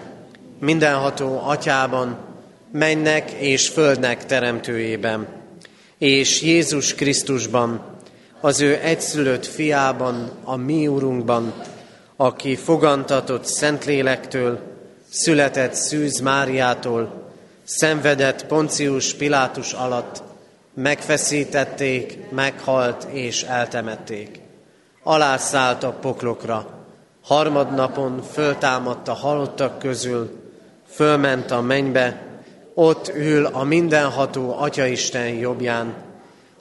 [0.59, 2.17] mindenható atyában,
[2.71, 5.27] mennek és földnek teremtőjében,
[5.97, 7.97] és Jézus Krisztusban,
[8.41, 11.53] az ő egyszülött fiában, a mi Urunkban,
[12.15, 14.72] aki fogantatott Szentlélektől,
[15.13, 17.31] született Szűz Máriától,
[17.63, 20.23] szenvedett Poncius Pilátus alatt,
[20.73, 24.39] megfeszítették, meghalt és eltemették.
[25.03, 26.67] Alászállt a poklokra,
[27.23, 30.39] harmadnapon föltámadt a halottak közül,
[30.87, 32.21] fölment a mennybe,
[32.73, 35.93] ott ül a mindenható Atyaisten jobbján,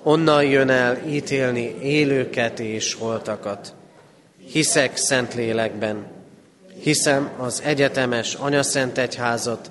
[0.03, 3.75] onnan jön el ítélni élőket és holtakat.
[4.53, 6.12] Hiszek szent lélekben,
[6.81, 9.71] hiszem az egyetemes anyaszent egyházat,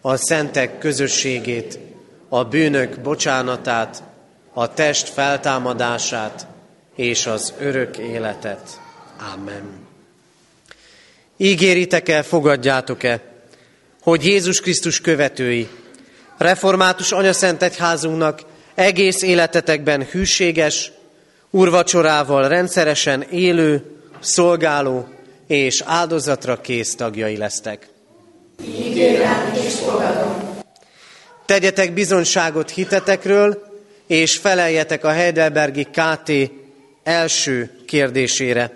[0.00, 1.78] a szentek közösségét,
[2.28, 4.02] a bűnök bocsánatát,
[4.52, 6.46] a test feltámadását
[6.96, 8.80] és az örök életet.
[9.34, 9.86] Amen.
[11.36, 13.20] Ígéritek-e, fogadjátok-e,
[14.02, 15.68] hogy Jézus Krisztus követői,
[16.36, 18.40] református anyaszent egyházunknak
[18.74, 20.92] egész életetekben hűséges,
[21.50, 23.82] urvacsorával rendszeresen élő,
[24.20, 25.08] szolgáló
[25.50, 27.88] és áldozatra kész tagjai lesztek.
[28.64, 30.58] Ígérem és fogadom.
[31.46, 33.62] Tegyetek bizonyságot hitetekről,
[34.06, 36.32] és feleljetek a Heidelbergi KT
[37.02, 38.72] első kérdésére.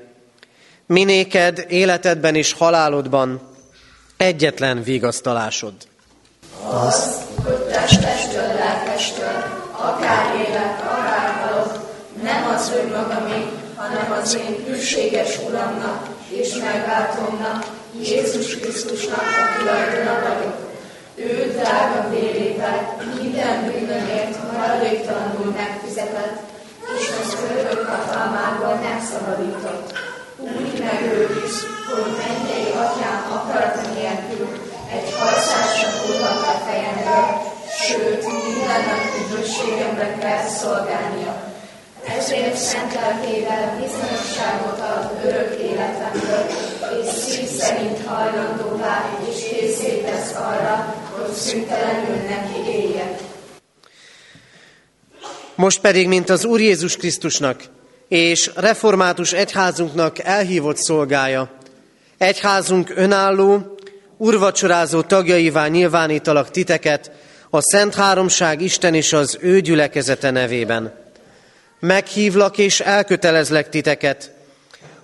[0.87, 3.41] Minéked életedben és halálodban
[4.17, 5.75] egyetlen vigasztalásod.
[6.71, 11.79] Az, hogy testestől, lelkestől, akár élet, akár halott,
[12.23, 13.45] nem az önmagamé,
[13.77, 17.65] hanem az én hűséges Uramnak és megváltomnak,
[18.03, 20.57] Jézus Krisztusnak a tulajdona vagyok.
[21.15, 26.39] Ő drága vérével minden bűnömért maradéktalanul megfizetett,
[26.99, 29.99] és az örök hatalmából megszabadított.
[30.39, 31.57] Úgy megőriz,
[31.89, 34.49] hogy mennyei atyám akarata nélkül
[34.93, 37.27] egy hajszásra fulhat a fejemről,
[37.83, 41.54] sőt, minden nap üdvösségemre kell szolgálnia.
[42.09, 46.47] Ezért szent lelkével bizonyosságot ad örök életemről,
[47.03, 53.21] és szív szerint hajlandóvá és készé tesz arra, hogy szüntelenül neki éljek.
[55.55, 57.63] Most pedig, mint az Úr Jézus Krisztusnak
[58.09, 61.51] és református egyházunknak elhívott szolgája,
[62.19, 63.77] egyházunk önálló,
[64.17, 67.11] urvacsorázó tagjaivá nyilvánítalak titeket
[67.51, 71.04] a Szent Háromság Isten és az ő gyülekezete nevében.
[71.87, 74.31] Meghívlak és elkötelezlek titeket,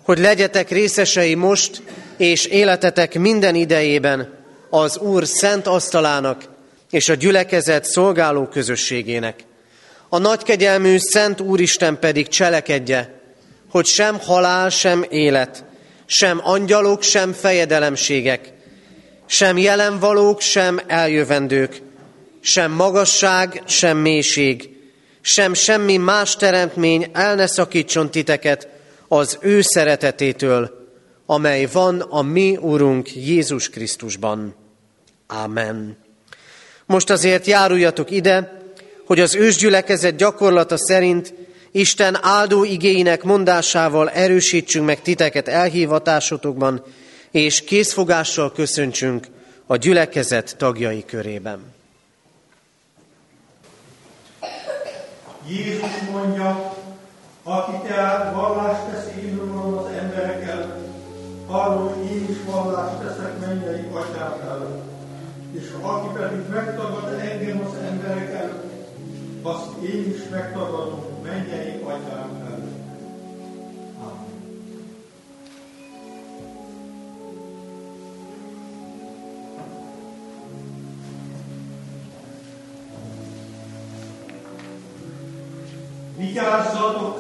[0.03, 1.83] hogy legyetek részesei most
[2.17, 4.39] és életetek minden idejében
[4.71, 6.43] az Úr szent asztalának
[6.91, 9.45] és a gyülekezet szolgáló közösségének.
[10.09, 13.21] A nagykegyelmű Szent Úristen pedig cselekedje,
[13.71, 15.65] hogy sem halál, sem élet,
[16.07, 18.53] sem angyalok, sem fejedelemségek,
[19.27, 21.83] sem jelenvalók, sem eljövendők,
[22.41, 24.80] sem magasság, sem mélység,
[25.21, 28.69] sem semmi más teremtmény el ne szakítson titeket
[29.09, 30.89] az ő szeretetétől,
[31.27, 34.55] amely van a mi Urunk Jézus Krisztusban.
[35.27, 35.97] Amen.
[36.87, 38.63] Most azért járuljatok ide,
[39.07, 41.35] hogy az ősgyülekezet gyakorlata szerint
[41.73, 46.85] Isten áldó igéinek mondásával erősítsünk meg titeket elhívatásotokban,
[47.31, 49.27] és készfogással köszöntsünk
[49.67, 51.79] a gyülekezet tagjai körében.
[55.51, 56.75] Jézus mondja,
[57.43, 60.89] aki tehát vallást tesz élőről az emberek előtt,
[61.47, 64.83] arról én is vallást teszek mennyei atyám.
[65.53, 68.53] És aki pedig megtagad engem az emberek
[69.43, 72.50] azt én is megtagadom mennyei atyám.
[86.31, 87.19] Vigyázzatok,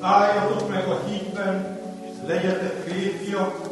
[0.00, 1.78] álljatok meg a hitben,
[2.26, 3.68] legyetek férfiak,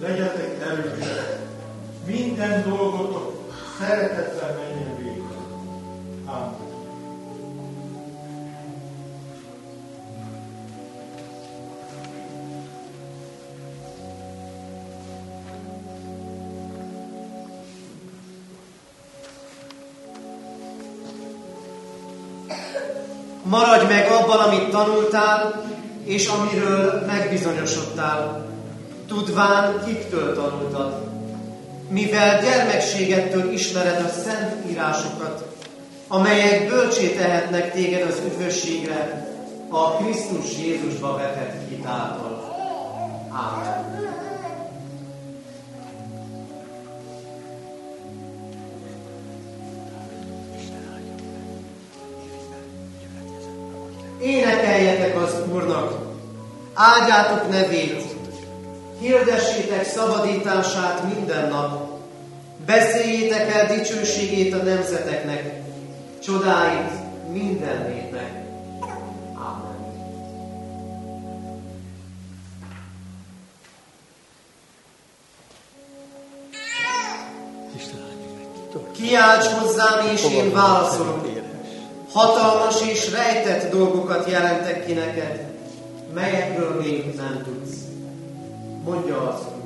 [0.00, 1.38] legyetek erősek.
[2.06, 5.36] Minden dolgotok szeretetben menjen végre.
[6.26, 6.71] Amen.
[23.52, 25.62] Maradj meg abban, amit tanultál,
[26.04, 28.46] és amiről megbizonyosodtál,
[29.08, 31.04] tudván kiktől tanultad.
[31.88, 35.46] Mivel gyermekségettől ismered a szent írásokat,
[36.08, 39.26] amelyek bölcsé tehetnek téged az üdvösségre,
[39.68, 42.56] a Krisztus Jézusba vetett hit által.
[43.32, 44.11] Ámen.
[56.92, 58.02] Áldjátok nevét,
[59.00, 62.00] hirdessétek szabadítását minden nap,
[62.66, 65.62] beszéljétek el dicsőségét a nemzeteknek,
[66.24, 66.90] csodáit
[67.32, 68.30] minden népnek.
[69.34, 69.80] Amen.
[78.92, 81.30] Kiálts hozzám, és én válaszolok.
[82.12, 85.51] Hatalmas és rejtett dolgokat jelentek ki neked,
[86.14, 87.76] melyekről még nem tudsz.
[88.84, 89.62] Mondja az Úr.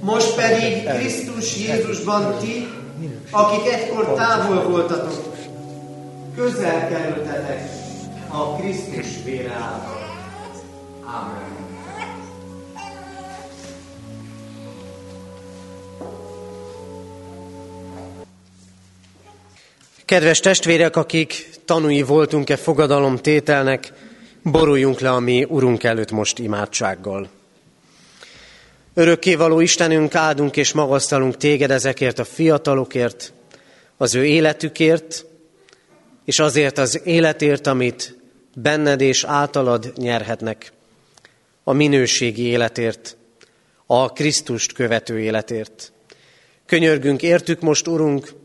[0.00, 2.68] Most pedig Krisztus Jézusban ti,
[3.30, 5.34] akik egykor távol voltatok,
[6.36, 7.70] közel kerültetek
[8.28, 10.00] a Krisztus vére által.
[11.04, 11.61] Amen.
[20.12, 23.92] Kedves testvérek, akik tanúi voltunk-e fogadalomtételnek,
[24.42, 27.28] boruljunk le a mi Urunk előtt most imádsággal.
[28.94, 33.32] Örökkévaló Istenünk, áldunk és magasztalunk téged ezekért a fiatalokért,
[33.96, 35.24] az ő életükért,
[36.24, 38.18] és azért az életért, amit
[38.54, 40.72] benned és általad nyerhetnek,
[41.64, 43.16] a minőségi életért,
[43.86, 45.92] a Krisztust követő életért.
[46.66, 48.40] Könyörgünk értük most, Urunk,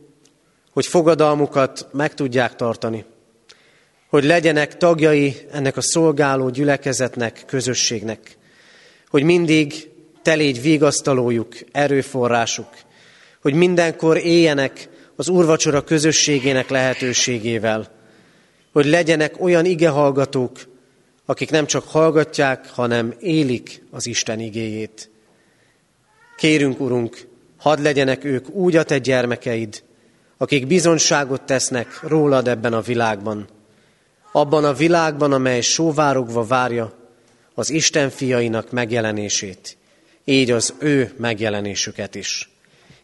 [0.77, 3.05] hogy fogadalmukat meg tudják tartani,
[4.09, 8.37] hogy legyenek tagjai ennek a szolgáló gyülekezetnek, közösségnek,
[9.09, 9.89] hogy mindig
[10.21, 12.67] te légy vigasztalójuk, erőforrásuk,
[13.41, 17.91] hogy mindenkor éljenek az úrvacsora közösségének lehetőségével,
[18.71, 20.59] hogy legyenek olyan igehallgatók,
[21.25, 25.09] akik nem csak hallgatják, hanem élik az Isten igéjét.
[26.35, 29.85] Kérünk, Urunk, hadd legyenek ők úgy a te gyermekeid,
[30.37, 33.47] akik bizonságot tesznek rólad ebben a világban.
[34.31, 36.93] Abban a világban, amely sóvárogva várja
[37.53, 39.77] az Isten fiainak megjelenését,
[40.23, 42.49] így az ő megjelenésüket is.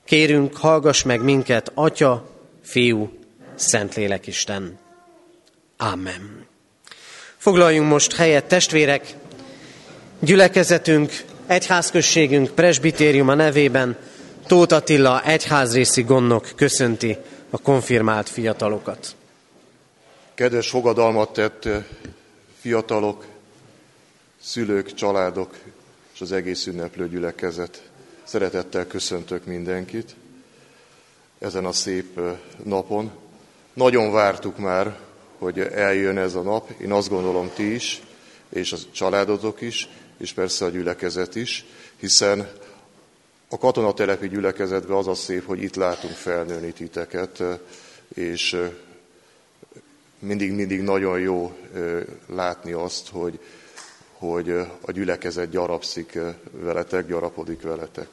[0.05, 2.29] Kérünk, hallgass meg minket, Atya,
[2.63, 3.19] Fiú,
[3.55, 4.77] Szentlélek Isten.
[5.77, 6.45] Amen.
[7.37, 9.15] Foglaljunk most helyet, testvérek,
[10.19, 13.97] gyülekezetünk, egyházközségünk presbitériuma nevében
[14.47, 17.17] Tóth Attila egyházrészi gondnok köszönti
[17.49, 19.15] a konfirmált fiatalokat.
[20.33, 21.67] Kedves fogadalmat tett
[22.59, 23.25] fiatalok,
[24.41, 25.55] szülők, családok
[26.13, 27.81] és az egész ünneplő gyülekezet.
[28.23, 30.15] Szeretettel köszöntök mindenkit
[31.39, 32.19] ezen a szép
[32.63, 33.11] napon.
[33.73, 34.97] Nagyon vártuk már,
[35.37, 36.69] hogy eljön ez a nap.
[36.81, 38.01] Én azt gondolom ti is,
[38.49, 41.65] és a családotok is, és persze a gyülekezet is,
[41.95, 42.47] hiszen
[43.53, 47.43] a katonatelepi gyülekezetben az a szép, hogy itt látunk felnőni titeket,
[48.13, 48.57] és
[50.19, 51.57] mindig-mindig nagyon jó
[52.27, 53.39] látni azt, hogy,
[54.13, 54.49] hogy
[54.81, 56.19] a gyülekezet gyarapszik
[56.51, 58.07] veletek, gyarapodik veletek.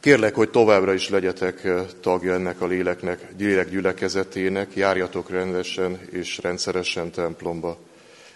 [0.00, 1.68] Kérlek, hogy továbbra is legyetek
[2.00, 7.78] tagja ennek a léleknek, lélek gyülekezetének, járjatok rendesen és rendszeresen templomba.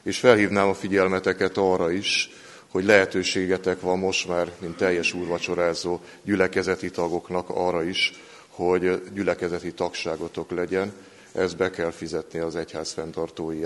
[0.02, 2.30] És felhívnám a figyelmeteket arra is,
[2.70, 8.12] hogy lehetőségetek van most már, mint teljes úrvacsorázó gyülekezeti tagoknak arra is,
[8.48, 10.92] hogy gyülekezeti tagságotok legyen.
[11.32, 13.60] Ez be kell fizetni az egyház fenntartói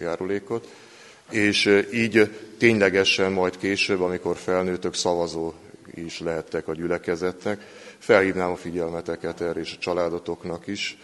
[0.00, 0.68] járulékot.
[1.30, 5.52] És így ténylegesen majd később, amikor felnőtök szavazó
[5.94, 7.60] is lehettek a gyülekezetnek.
[7.98, 10.98] Felhívnám a figyelmeteket erre és a családotoknak is.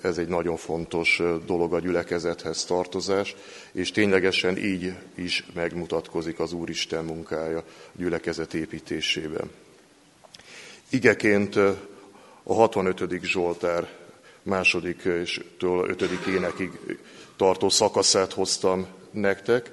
[0.00, 3.36] Ez egy nagyon fontos dolog a gyülekezethez tartozás,
[3.72, 9.50] és ténylegesen így is megmutatkozik az Úristen munkája gyülekezet építésében.
[10.90, 11.56] Igeként
[12.42, 13.22] a 65.
[13.22, 13.88] Zsoltár
[14.42, 16.70] második és től ötödik énekig
[17.36, 19.70] tartó szakaszát hoztam nektek.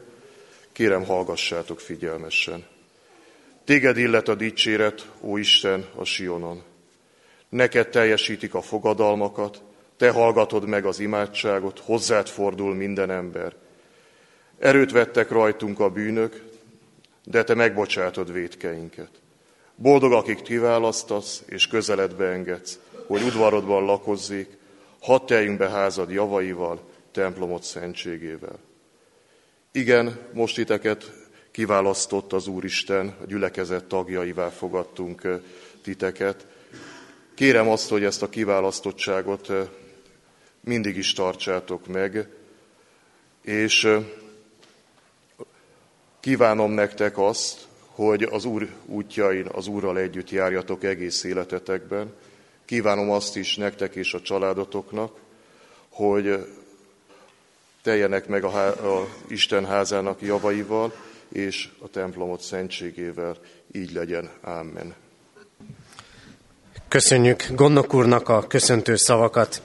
[0.71, 2.65] Kérem, hallgassátok figyelmesen.
[3.63, 6.63] Téged illet a dicséret, ó Isten, a Sionon.
[7.53, 9.61] Neked teljesítik a fogadalmakat,
[9.97, 13.53] te hallgatod meg az imádságot, hozzád fordul minden ember.
[14.59, 16.43] Erőt vettek rajtunk a bűnök,
[17.23, 19.09] de te megbocsátod védkeinket.
[19.75, 24.57] Boldog, akik kiválasztasz és közeledbe engedsz, hogy udvarodban lakozzék,
[25.01, 26.79] hadd teljünk be házad javaival,
[27.11, 28.59] templomot szentségével.
[29.71, 31.11] Igen, most titeket
[31.51, 35.41] kiválasztott az Úristen, a gyülekezet tagjaivá fogadtunk
[35.83, 36.45] titeket.
[37.43, 39.51] Kérem azt, hogy ezt a kiválasztottságot
[40.59, 42.27] mindig is tartsátok meg,
[43.41, 43.87] és
[46.19, 52.13] kívánom nektek azt, hogy az Úr útjain az Úrral együtt járjatok egész életetekben.
[52.65, 55.19] Kívánom azt is nektek és a családotoknak,
[55.89, 56.47] hogy
[57.81, 60.93] teljenek meg a, há- a Isten házának javaival,
[61.29, 63.37] és a templomot szentségével.
[63.71, 64.29] Így legyen.
[64.41, 65.02] Amen.
[66.93, 69.61] Köszönjük Gondok úrnak a köszöntő szavakat.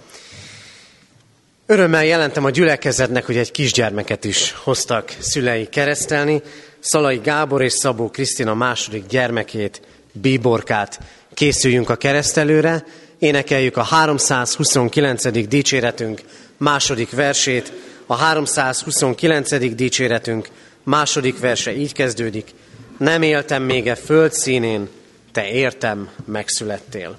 [1.67, 6.43] Örömmel jelentem a gyülekezetnek, hogy egy kisgyermeket is hoztak szülei keresztelni.
[6.79, 9.81] Szalai Gábor és Szabó Krisztina második gyermekét,
[10.13, 11.01] Bíborkát.
[11.35, 12.85] Készüljünk a keresztelőre,
[13.19, 15.49] énekeljük a 329.
[15.49, 16.21] dicséretünk
[16.57, 17.73] második versét.
[18.07, 19.75] A 329.
[19.75, 20.49] dicséretünk
[20.83, 22.55] második verse így kezdődik.
[22.99, 24.89] Nem éltem még e föld színén,
[25.33, 27.17] te értem megszülettél.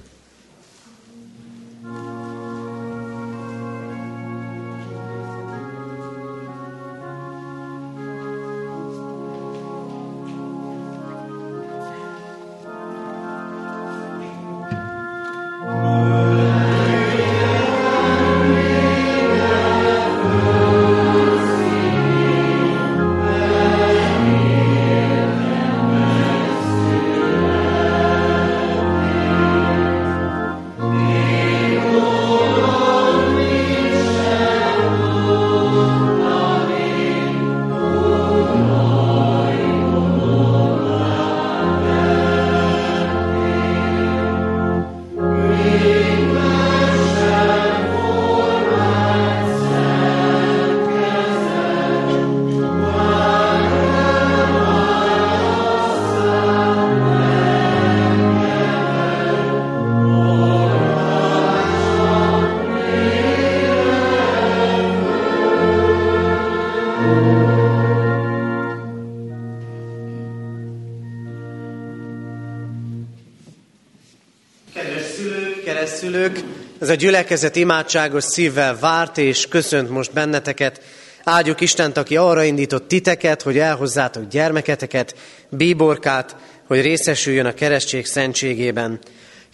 [76.89, 80.81] Ez a gyülekezet imádságos szívvel várt és köszönt most benneteket.
[81.23, 85.15] Áldjuk Istent, aki arra indított titeket, hogy elhozzátok gyermeketeket,
[85.49, 86.35] bíborkát,
[86.67, 88.99] hogy részesüljön a keresztség szentségében.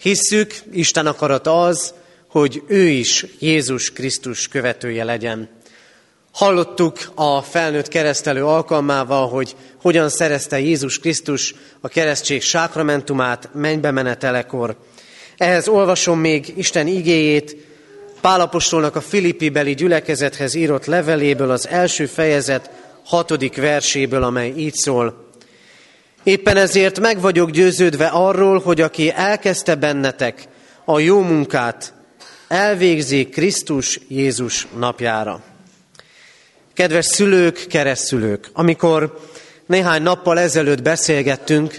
[0.00, 1.94] Hisszük, Isten akarat az,
[2.30, 5.48] hogy ő is Jézus Krisztus követője legyen.
[6.32, 14.76] Hallottuk a felnőtt keresztelő alkalmával, hogy hogyan szerezte Jézus Krisztus a keresztség sákramentumát mennybe menetelekor.
[15.36, 17.56] Ehhez olvasom még Isten igéjét,
[18.20, 22.70] Pálapostolnak a Filippi beli gyülekezethez írott leveléből az első fejezet
[23.04, 25.24] hatodik verséből, amely így szól.
[26.22, 30.48] Éppen ezért meg vagyok győződve arról, hogy aki elkezdte bennetek
[30.84, 31.92] a jó munkát,
[32.48, 35.40] elvégzi Krisztus Jézus napjára.
[36.74, 39.20] Kedves szülők, keresztülők, amikor
[39.66, 41.74] néhány nappal ezelőtt beszélgettünk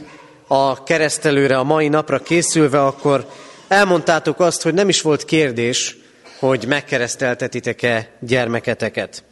[0.47, 3.28] a keresztelőre a mai napra készülve, akkor
[3.68, 5.97] elmondtátok azt, hogy nem is volt kérdés,
[6.39, 9.24] hogy megkereszteltetitek-e gyermeketeket.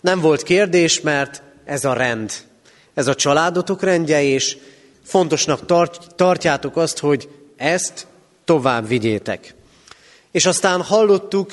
[0.00, 2.32] Nem volt kérdés, mert ez a rend,
[2.94, 4.56] ez a családotok rendje, és
[5.04, 8.06] fontosnak tart, tartjátok azt, hogy ezt
[8.44, 9.54] tovább vigyétek.
[10.30, 11.52] És aztán hallottuk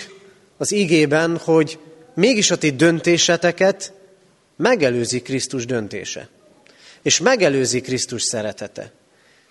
[0.58, 1.80] az igében, hogy
[2.14, 3.94] mégis a ti döntéseteket
[4.56, 6.30] megelőzi Krisztus döntése.
[7.02, 8.92] És megelőzi Krisztus szeretete.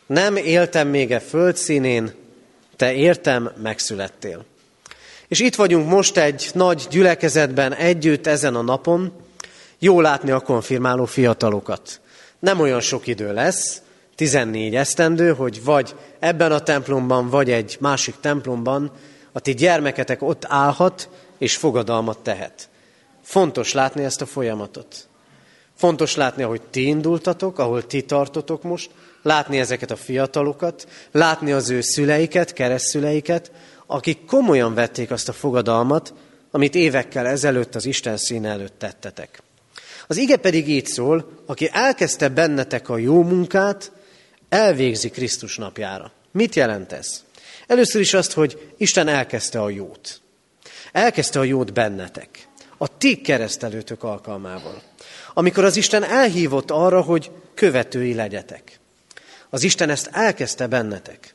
[0.07, 2.13] Nem éltem még e földszínén,
[2.81, 4.45] te értem megszülettél.
[5.29, 9.13] És itt vagyunk most egy nagy gyülekezetben együtt ezen a napon,
[9.79, 12.01] jó látni a konfirmáló fiatalokat.
[12.39, 13.83] Nem olyan sok idő lesz,
[14.15, 18.91] 14 esztendő, hogy vagy ebben a templomban, vagy egy másik templomban
[19.33, 21.09] a ti gyermeketek ott állhat
[21.39, 22.69] és fogadalmat tehet.
[23.23, 25.09] Fontos látni ezt a folyamatot.
[25.77, 28.91] Fontos látni, ahogy ti indultatok, ahol ti tartotok most,
[29.23, 33.51] látni ezeket a fiatalokat, látni az ő szüleiket, keresztszüleiket,
[33.87, 36.15] akik komolyan vették azt a fogadalmat,
[36.51, 39.43] amit évekkel ezelőtt az Isten színe előtt tettetek.
[40.07, 43.93] Az ige pedig így szól, aki elkezdte bennetek a jó munkát,
[44.49, 46.13] elvégzi Krisztus napjára.
[46.33, 47.25] Mit jelent ez?
[47.67, 50.21] Először is azt, hogy Isten elkezdte a jót.
[50.93, 52.49] Elkezdte a jót bennetek.
[52.79, 54.83] A ti keresztelőtök alkalmával.
[55.35, 58.80] Amikor az Isten elhívott arra, hogy követői legyetek.
[59.51, 61.35] Az Isten ezt elkezdte bennetek.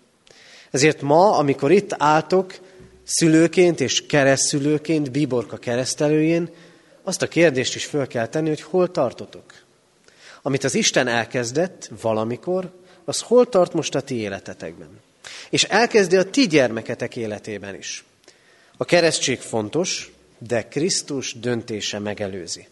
[0.72, 2.59] Ezért ma, amikor itt álltok,
[3.03, 6.49] szülőként és keresztszülőként, bíborka keresztelőjén,
[7.03, 9.43] azt a kérdést is föl kell tenni, hogy hol tartotok.
[10.41, 12.72] Amit az Isten elkezdett valamikor,
[13.05, 14.89] az hol tart most a ti életetekben.
[15.49, 18.05] És elkezdi a ti gyermeketek életében is.
[18.78, 22.68] A keresztség fontos, de Krisztus döntése megelőzi.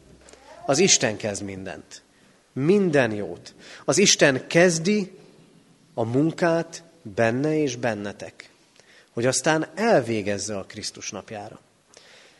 [0.65, 2.01] Az Isten kezd mindent.
[2.53, 3.53] Minden jót.
[3.85, 5.11] Az Isten kezdi,
[5.93, 8.49] a munkát benne és bennetek,
[9.13, 11.59] hogy aztán elvégezze a Krisztus napjára.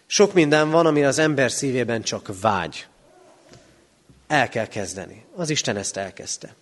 [0.08, 2.88] Sok minden van, ami az ember szívében csak vágy.
[4.28, 5.26] El kell kezdeni.
[5.36, 6.56] Az Isten ezt elkezdte.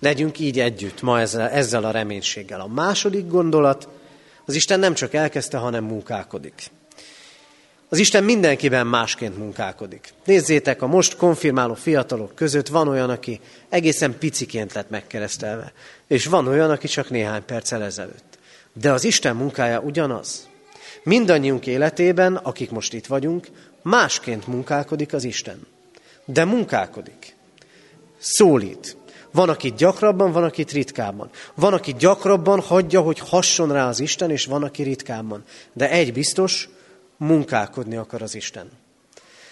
[0.00, 2.60] Legyünk így együtt ma ezzel, ezzel a reménységgel.
[2.60, 3.88] A második gondolat,
[4.44, 6.70] az Isten nem csak elkezdte, hanem munkálkodik.
[7.94, 10.12] Az Isten mindenkiben másként munkálkodik.
[10.24, 15.72] Nézzétek, a most konfirmáló fiatalok között van olyan, aki egészen piciként lett megkeresztelve,
[16.06, 18.38] és van olyan, aki csak néhány perccel ezelőtt.
[18.72, 20.48] De az Isten munkája ugyanaz.
[21.02, 23.46] Mindannyiunk életében, akik most itt vagyunk,
[23.82, 25.66] másként munkálkodik az Isten.
[26.24, 27.36] De munkálkodik.
[28.18, 28.96] Szólít.
[29.32, 31.30] Van, aki gyakrabban, van, aki ritkábban.
[31.54, 35.44] Van, aki gyakrabban hagyja, hogy hasson rá az Isten, és van, aki ritkábban.
[35.72, 36.68] De egy biztos,
[37.16, 38.70] munkálkodni akar az Isten.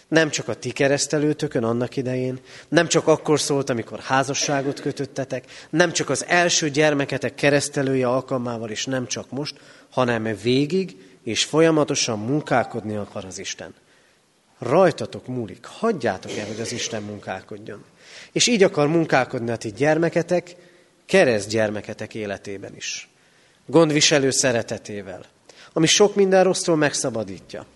[0.08, 5.92] Nem csak a ti keresztelőtökön annak idején, nem csak akkor szólt, amikor házasságot kötöttetek, nem
[5.92, 9.56] csak az első gyermeketek keresztelője alkalmával, és nem csak most,
[9.90, 13.74] hanem végig és folyamatosan munkálkodni akar az Isten.
[14.58, 17.84] Rajtatok múlik, hagyjátok el, hogy az Isten munkálkodjon.
[18.32, 20.56] És így akar munkálkodni a ti gyermeketek,
[21.06, 23.08] kereszt gyermeketek életében is.
[23.66, 25.24] Gondviselő szeretetével,
[25.72, 27.66] ami sok minden rossztól megszabadítja.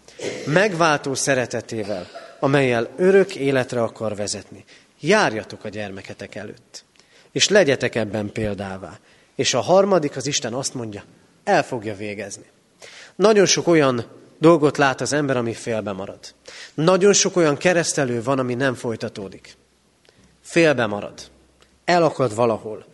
[0.47, 2.07] Megváltó szeretetével,
[2.41, 4.65] amelyel örök életre akar vezetni.
[5.01, 6.85] Járjatok a gyermeketek előtt,
[7.33, 8.99] és legyetek ebben példává.
[9.35, 11.05] És a harmadik, az Isten azt mondja,
[11.45, 12.45] el fogja végezni.
[13.17, 14.05] Nagyon sok olyan
[14.39, 16.19] dolgot lát az ember, ami félbe marad.
[16.75, 19.57] Nagyon sok olyan keresztelő van, ami nem folytatódik.
[20.43, 21.21] Félbe marad.
[21.85, 22.85] Elakad valahol.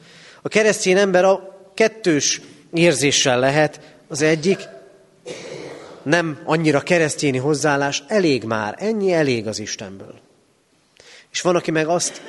[0.42, 2.40] A keresztény ember a kettős
[2.72, 3.96] érzéssel lehet.
[4.08, 4.68] Az egyik,
[6.02, 10.20] nem annyira keresztényi hozzáállás, elég már, ennyi elég az Istenből.
[11.30, 12.22] És van, aki meg azt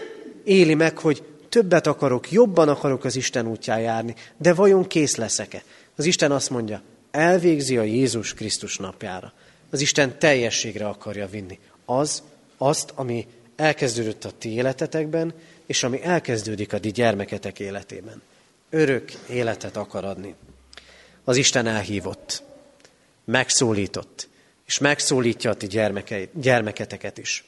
[0.44, 5.64] éli meg, hogy többet akarok, jobban akarok az Isten útján járni, de vajon kész leszek-e?
[5.96, 9.34] Az Isten azt mondja, elvégzi a Jézus Krisztus napjára.
[9.70, 11.60] Az Isten teljességre akarja vinni.
[11.86, 12.24] Az,
[12.58, 15.34] azt, ami elkezdődött a ti életetekben,
[15.66, 18.22] és ami elkezdődik a ti gyermeketek életében.
[18.70, 20.36] Örök életet akar adni.
[21.24, 22.43] Az Isten elhívott
[23.26, 24.30] megszólított,
[24.66, 25.68] és megszólítja a ti
[26.34, 27.44] gyermeketeket is.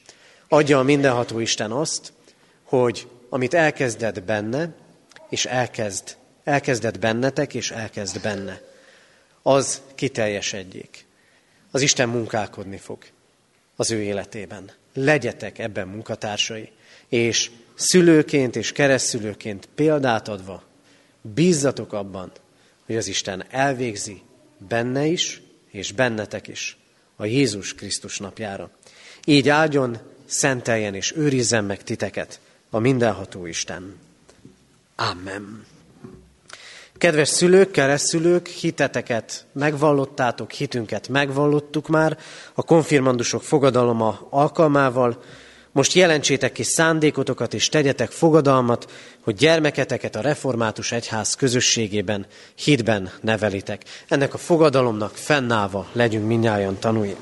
[0.48, 2.12] Adja a mindenható Isten azt,
[2.62, 4.74] hogy amit elkezdett benne,
[5.28, 8.60] és elkezd, elkezdett bennetek, és elkezd benne,
[9.42, 11.06] az kiteljesedjék.
[11.70, 12.98] Az Isten munkálkodni fog
[13.76, 14.70] az ő életében.
[14.94, 16.70] Legyetek ebben munkatársai,
[17.08, 20.62] és szülőként és keresztülőként példát adva
[21.20, 22.32] bízzatok abban,
[22.86, 24.22] hogy az Isten elvégzi
[24.68, 25.40] benne is,
[25.76, 26.76] és bennetek is
[27.16, 28.70] a Jézus Krisztus napjára.
[29.24, 33.98] Így áldjon, szenteljen és őrizzen meg titeket a mindenható Isten.
[34.96, 35.64] Amen.
[36.98, 42.18] Kedves szülők, keresztülők, hiteteket megvallottátok, hitünket megvallottuk már
[42.54, 45.22] a konfirmandusok fogadaloma alkalmával,
[45.76, 53.82] most jelentsétek ki szándékotokat és tegyetek fogadalmat, hogy gyermeketeket a református egyház közösségében, hitben nevelitek.
[54.08, 57.16] Ennek a fogadalomnak fennállva legyünk minnyáján tanulni.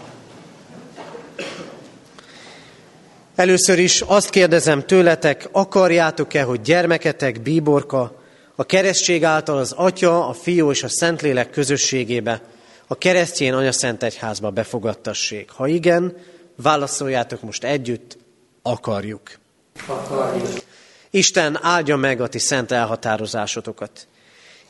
[3.35, 8.23] Először is azt kérdezem tőletek, akarjátok-e, hogy gyermeketek bíborka
[8.55, 12.43] a keresztség által az Atya, a Fiú és a Szentlélek közösségébe,
[12.87, 15.51] a keresztjén Anyaszent Egyházba befogadtassék?
[15.51, 16.17] Ha igen,
[16.57, 18.23] válaszoljátok most együtt,
[18.67, 19.39] akarjuk.
[19.87, 20.63] Akarjuk.
[21.11, 24.07] Isten áldja meg a ti szent elhatározásotokat.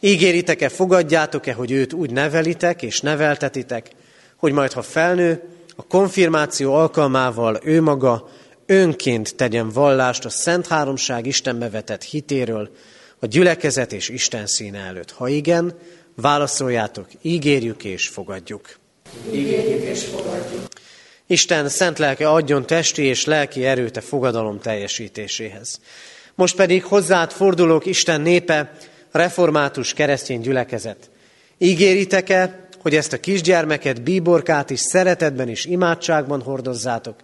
[0.00, 3.90] Ígéritek-e, fogadjátok-e, hogy őt úgy nevelitek és neveltetitek,
[4.36, 5.42] hogy majd, ha felnő,
[5.76, 8.28] a konfirmáció alkalmával ő maga
[8.66, 12.70] önként tegyen vallást a Szent Háromság Istenbe vetett hitéről,
[13.18, 15.10] a gyülekezet és Isten színe előtt.
[15.10, 15.78] Ha igen,
[16.16, 18.76] válaszoljátok, ígérjük és fogadjuk.
[19.32, 20.68] Ígérjük és fogadjuk.
[21.26, 25.80] Isten szent lelke adjon testi és lelki erőt a fogadalom teljesítéséhez.
[26.34, 28.72] Most pedig hozzád fordulók Isten népe,
[29.10, 31.10] református keresztény gyülekezet.
[31.58, 37.16] Ígéritek-e, hogy ezt a kisgyermeket, bíborkát is szeretetben és imádságban hordozzátok,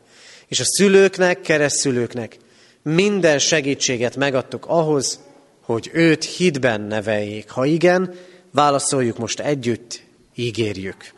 [0.48, 2.36] és a szülőknek, keresztszülőknek
[2.82, 5.20] minden segítséget megadtuk ahhoz,
[5.62, 7.51] hogy őt hitben neveljék.
[7.51, 8.14] Ha igen,
[8.51, 10.03] válaszoljuk most együtt,
[10.34, 11.12] ígérjük.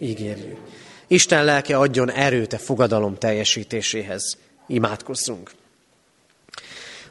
[0.00, 0.58] Ígérjük.
[1.06, 4.36] Isten lelke adjon erőt a fogadalom teljesítéséhez.
[4.66, 5.50] Imádkozzunk.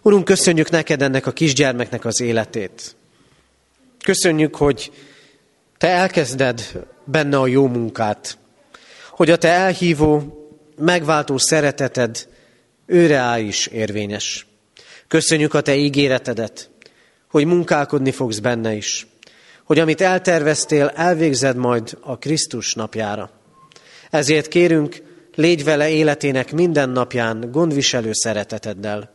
[0.02, 2.96] Urunk, köszönjük neked ennek a kisgyermeknek az életét.
[4.04, 4.91] Köszönjük, hogy
[5.78, 8.38] te elkezded benne a jó munkát,
[9.10, 10.38] hogy a te elhívó,
[10.78, 12.28] megváltó szereteted
[12.86, 14.48] őre áll is érvényes.
[15.08, 16.70] Köszönjük a te ígéretedet,
[17.30, 19.08] hogy munkálkodni fogsz benne is,
[19.64, 23.32] hogy amit elterveztél, elvégzed majd a Krisztus napjára.
[24.14, 25.01] Ezért kérünk,
[25.36, 29.14] légy vele életének minden napján gondviselő szereteteddel.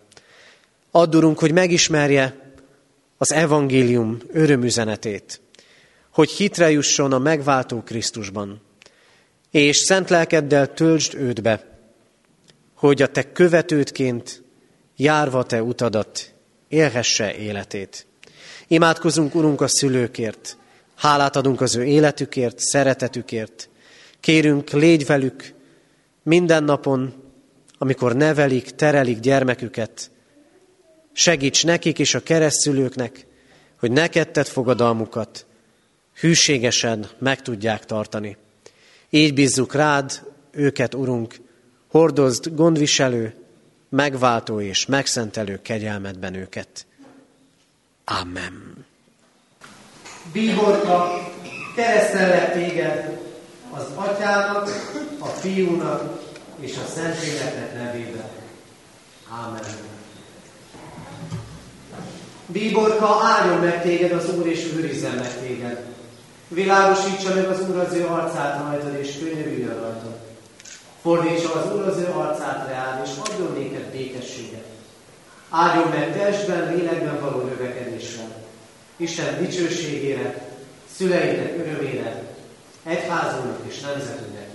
[0.91, 2.53] Add, Urunk, hogy megismerje
[3.19, 5.41] az evangélium örömüzenetét,
[6.11, 8.61] hogy hitre jusson a megváltó Krisztusban,
[9.51, 11.65] és szent lelkeddel töltsd őt be,
[12.75, 14.43] hogy a te követődként
[14.97, 16.33] járva te utadat
[16.69, 18.07] élhesse életét.
[18.69, 20.57] Imádkozunk, Urunk, a szülőkért,
[20.95, 23.68] hálát adunk az ő életükért, szeretetükért.
[24.21, 25.55] Kérünk, légy velük
[26.23, 27.15] minden napon,
[27.79, 30.11] amikor nevelik, terelik gyermeküket,
[31.19, 33.27] Segíts nekik és a keresztülőknek,
[33.79, 35.47] hogy neked tett fogadalmukat
[36.21, 38.37] hűségesen meg tudják tartani.
[39.11, 41.35] Így bízzuk rád őket, Urunk,
[41.89, 43.35] hordozd gondviselő,
[43.89, 46.87] megváltó és megszentelő kegyelmedben őket.
[48.05, 48.87] Amen.
[50.33, 51.29] Bíborka,
[51.77, 53.28] keresztellek téged
[53.79, 54.69] az atyának,
[55.19, 56.21] a fiúnak
[56.61, 58.29] és a Szentléleknek nevében.
[59.47, 59.97] Amen.
[62.47, 65.85] Bíborka, álljon meg téged az Úr, és őrizzen meg téged.
[66.49, 70.19] Világosítsa meg az Úr az ő arcát rajtad, és könyörüljön rajtad.
[71.03, 74.65] Fordítsa az Úr az ő arcát reád, és adjon néked békességet.
[75.51, 78.37] Álljon meg testben, lélekben való növekedéssel.
[78.97, 80.49] Isten dicsőségére,
[80.97, 82.28] szüleinek örömére,
[82.89, 84.49] egyházunknak és nemzetünknek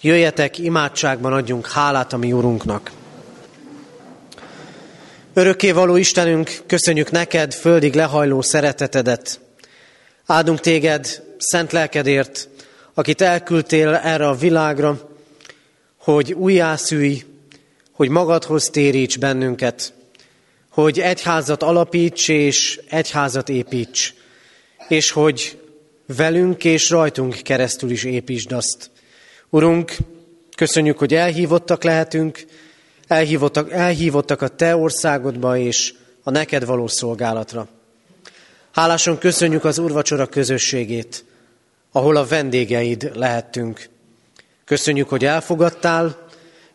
[0.00, 2.90] Jöjjetek, imádságban adjunk hálát a mi Urunknak.
[5.34, 9.40] Örökkévaló Istenünk, köszönjük neked földig lehajló szeretetedet.
[10.26, 12.48] Áldunk téged szent lelkedért,
[12.94, 15.08] akit elküldtél erre a világra,
[15.96, 17.24] hogy újjászülj,
[17.98, 19.92] hogy magadhoz téríts bennünket,
[20.68, 24.14] hogy egyházat alapíts és egyházat építs,
[24.88, 25.60] és hogy
[26.16, 28.90] velünk és rajtunk keresztül is építsd azt.
[29.50, 29.96] Urunk,
[30.56, 32.44] köszönjük, hogy elhívottak lehetünk,
[33.06, 37.68] elhívottak, elhívottak a Te országodba és a neked való szolgálatra.
[38.72, 41.24] Háláson köszönjük az Urvacsora közösségét,
[41.92, 43.88] ahol a vendégeid lehettünk.
[44.64, 46.27] Köszönjük, hogy elfogadtál,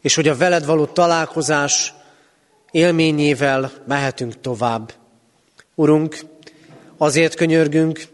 [0.04, 1.93] és hogy a veled való találkozás
[2.72, 4.93] élményével mehetünk tovább.
[5.76, 6.20] Urunk,
[6.97, 8.08] azért könyörgünk,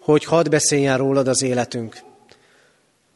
[0.00, 1.96] hogy hadd beszéljen rólad az életünk.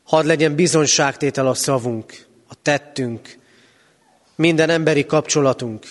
[0.04, 3.38] Hadd legyen bizonságtétel a szavunk, a tettünk,
[4.36, 5.86] minden emberi kapcsolatunk.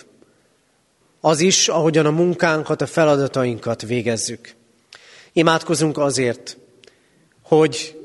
[1.21, 4.53] Az is, ahogyan a munkánkat, a feladatainkat végezzük.
[5.33, 6.57] Imádkozunk azért,
[7.41, 8.02] hogy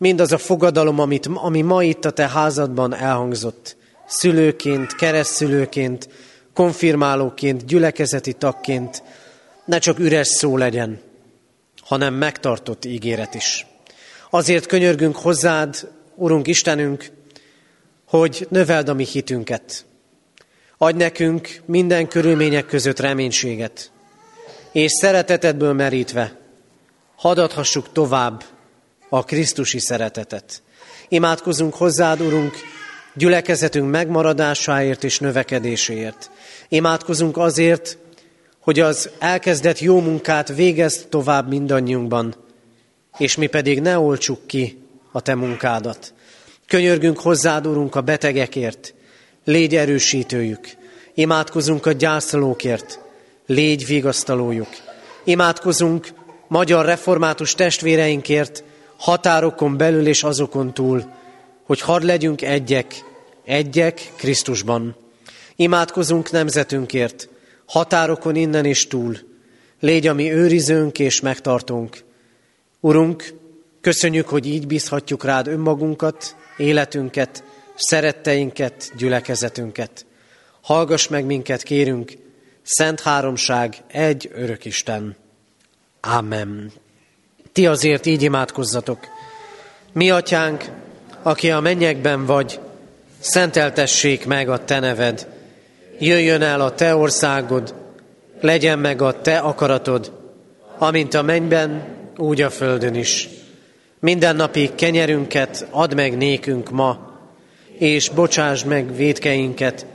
[0.00, 3.76] mindaz a fogadalom, amit, ami ma itt a te házadban elhangzott,
[4.06, 6.08] szülőként, keresztszülőként,
[6.54, 9.02] konfirmálóként, gyülekezeti tagként,
[9.64, 11.00] ne csak üres szó legyen,
[11.80, 13.66] hanem megtartott ígéret is.
[14.30, 17.10] Azért könyörgünk hozzád, Urunk Istenünk,
[18.04, 19.84] hogy növeld a mi hitünket.
[20.78, 23.90] Adj nekünk minden körülmények között reménységet,
[24.72, 26.38] és szeretetedből merítve
[27.16, 28.44] hadd adhassuk tovább
[29.10, 30.62] a Krisztusi szeretetet.
[31.08, 32.54] Imádkozunk hozzád, Urunk,
[33.14, 36.30] gyülekezetünk megmaradásáért és növekedéséért.
[36.68, 37.98] Imádkozunk azért,
[38.60, 42.34] hogy az elkezdett jó munkát végezd tovább mindannyiunkban,
[43.18, 44.78] és mi pedig ne olcsuk ki
[45.12, 46.12] a te munkádat.
[46.66, 48.94] Könyörgünk hozzád, Urunk, a betegekért,
[49.44, 50.68] légy erősítőjük.
[51.14, 53.00] Imádkozunk a gyászolókért,
[53.46, 54.68] légy vigasztalójuk.
[55.24, 56.08] Imádkozunk
[56.48, 58.64] magyar református testvéreinkért,
[59.00, 61.12] határokon belül és azokon túl,
[61.62, 63.04] hogy hadd legyünk egyek,
[63.44, 64.96] egyek Krisztusban.
[65.56, 67.28] Imádkozunk nemzetünkért,
[67.66, 69.16] határokon innen és túl.
[69.80, 72.04] Légy a mi őrizőnk és megtartunk.
[72.80, 73.34] Urunk,
[73.80, 77.44] köszönjük, hogy így bízhatjuk rád önmagunkat, életünket,
[77.76, 80.06] szeretteinket, gyülekezetünket.
[80.60, 82.12] Hallgass meg minket, kérünk,
[82.62, 85.16] Szent Háromság, egy örök Isten.
[86.00, 86.72] Amen.
[87.52, 88.98] Ti azért így imádkozzatok.
[89.92, 90.64] Mi, atyánk,
[91.22, 92.60] aki a mennyekben vagy,
[93.18, 95.26] szenteltessék meg a te neved.
[95.98, 97.74] Jöjjön el a te országod,
[98.40, 100.12] legyen meg a te akaratod,
[100.78, 101.84] amint a mennyben,
[102.16, 103.28] úgy a földön is.
[104.00, 107.18] Mindennapi kenyerünket add meg nékünk ma,
[107.78, 109.86] és bocsáss meg védkeinket,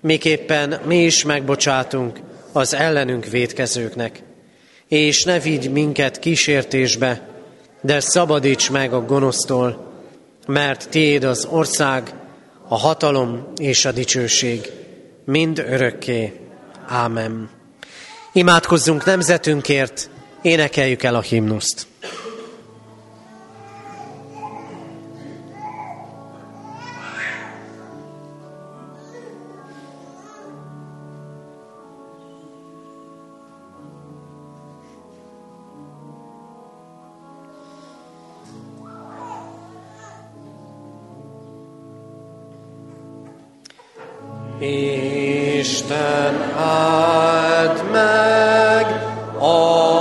[0.00, 2.20] miképpen mi is megbocsátunk
[2.52, 4.22] az ellenünk védkezőknek.
[4.90, 7.28] És ne vigy minket kísértésbe,
[7.80, 9.92] de szabadíts meg a gonosztól,
[10.46, 12.14] mert tiéd az ország,
[12.68, 14.70] a hatalom és a dicsőség,
[15.24, 16.32] mind örökké.
[16.86, 17.50] Ámen.
[18.32, 20.10] Imádkozzunk nemzetünkért,
[20.42, 21.86] énekeljük el a himnuszt.
[44.60, 48.86] Isten áld meg
[49.40, 49.99] a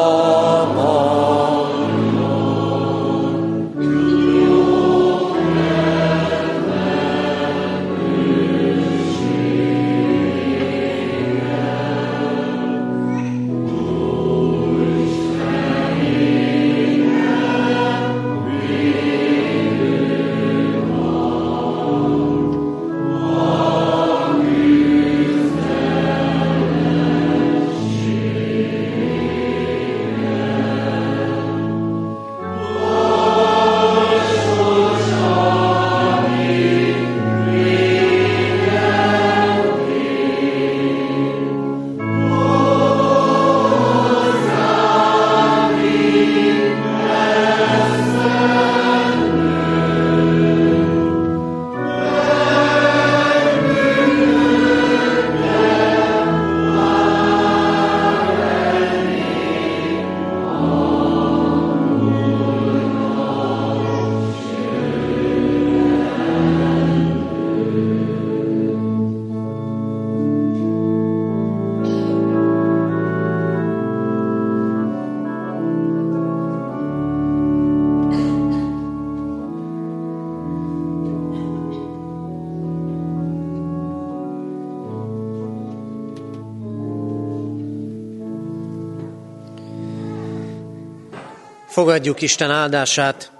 [91.99, 93.31] Fogadjuk Isten áldását.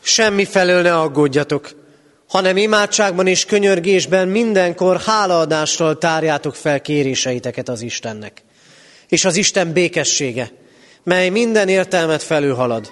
[0.00, 1.70] Semmi felől ne aggódjatok,
[2.28, 8.42] hanem imádságban és könyörgésben mindenkor hálaadással tárjátok fel kéréseiteket az Istennek.
[9.08, 10.50] És az Isten békessége,
[11.02, 12.90] mely minden értelmet felülhalad,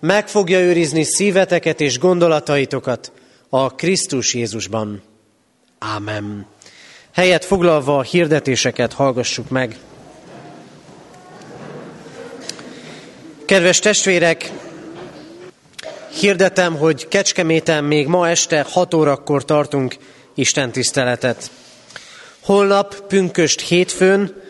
[0.00, 3.12] meg fogja őrizni szíveteket és gondolataitokat
[3.48, 5.02] a Krisztus Jézusban.
[5.78, 6.46] Ámen.
[7.12, 9.76] Helyet foglalva a hirdetéseket hallgassuk meg.
[13.46, 14.52] Kedves testvérek,
[16.20, 19.96] hirdetem, hogy Kecskeméten még ma este 6 órakor tartunk
[20.34, 21.50] Isten tiszteletet.
[22.40, 24.42] Holnap, pünköst hétfőn,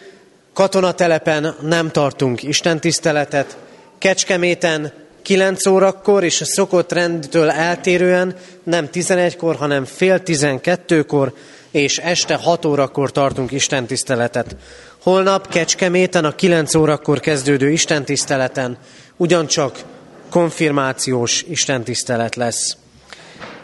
[0.53, 3.57] katonatelepen nem tartunk Isten tiszteletet.
[3.99, 4.93] Kecskeméten
[5.23, 11.35] 9 órakor és a szokott rendtől eltérően nem 11-kor, hanem fél 12-kor
[11.71, 14.57] és este 6 órakor tartunk Isten tiszteletet.
[15.05, 18.79] Holnap Kecskeméten a 9 órakor kezdődő istentiszteleten
[19.17, 19.83] ugyancsak
[20.31, 22.77] konfirmációs istentisztelet lesz.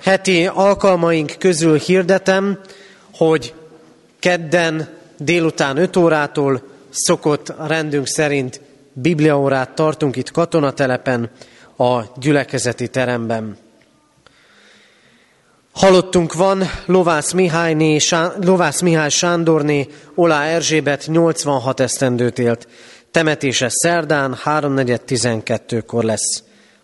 [0.02, 2.60] Heti alkalmaink közül hirdetem,
[3.14, 3.54] hogy
[4.18, 4.88] kedden
[5.18, 8.60] délután 5 órától szokott rendünk szerint
[8.92, 11.30] bibliaórát tartunk itt katonatelepen,
[11.76, 13.56] a gyülekezeti teremben.
[15.72, 17.98] Halottunk van Lovász, Mihályné,
[18.40, 22.68] Lovász Mihály Sándorné, Olá Erzsébet 86 esztendőt élt.
[23.10, 26.42] Temetése szerdán 3.4.12-kor lesz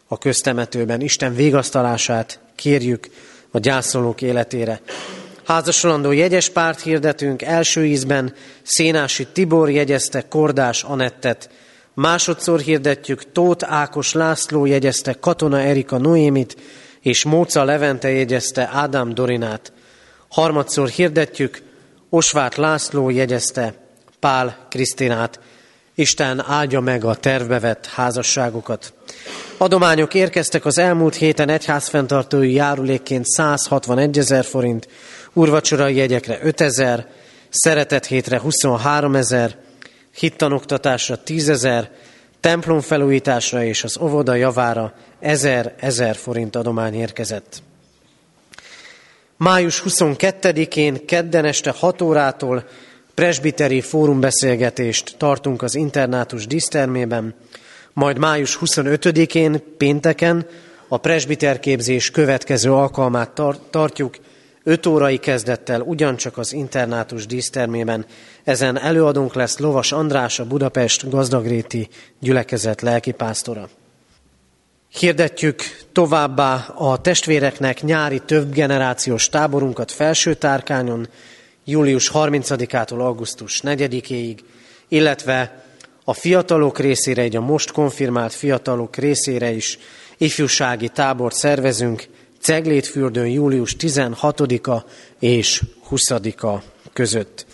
[0.09, 1.01] a köztemetőben.
[1.01, 3.09] Isten végasztalását kérjük
[3.51, 4.81] a gyászolók életére.
[5.45, 11.51] Házasolandó jegyes párt hirdetünk, első ízben Szénási Tibor jegyezte Kordás Anettet,
[11.95, 16.57] másodszor hirdetjük Tóth Ákos László jegyezte Katona Erika Noémit,
[17.07, 19.73] és Móca Levente jegyezte Ádám Dorinát.
[20.29, 21.63] Harmadszor hirdetjük,
[22.11, 23.75] Osvát László jegyezte
[24.21, 25.41] Pál Krisztinát.
[25.95, 28.93] Isten áldja meg a tervbe vett házasságokat.
[29.57, 34.89] Adományok érkeztek az elmúlt héten egyházfenntartói járulékként 161 ezer forint,
[35.33, 37.07] urvacsorai jegyekre 5 ezer,
[37.49, 39.57] szeretet hétre 23 ezer,
[40.15, 41.91] hittanoktatásra 10 ezer,
[42.41, 47.63] templom felújításra és az óvoda javára ezer-ezer forint adomány érkezett.
[49.37, 52.65] Május 22-én kedden este 6 órától
[53.15, 57.35] presbiteri fórumbeszélgetést tartunk az internátus dísztermében,
[57.93, 60.47] majd május 25-én pénteken
[60.89, 64.17] a presbiterképzés következő alkalmát tar- tartjuk
[64.69, 68.07] 5 órai kezdettel ugyancsak az internátus dísztermében.
[68.45, 71.89] Ezen előadónk lesz Lovas András, a Budapest gazdagréti
[72.21, 73.69] gyülekezet lelkipásztora.
[74.99, 75.63] Hirdetjük
[75.93, 81.09] továbbá a testvéreknek nyári több generációs táborunkat felső tárkányon,
[81.65, 84.39] július 30-ától augusztus 4-éig,
[84.89, 85.65] illetve
[86.05, 89.79] a fiatalok részére, egy a most konfirmált fiatalok részére is
[90.17, 92.07] ifjúsági tábort szervezünk
[92.47, 94.85] Ceglétfürdőn július 16-a
[95.19, 97.47] és 20-a között.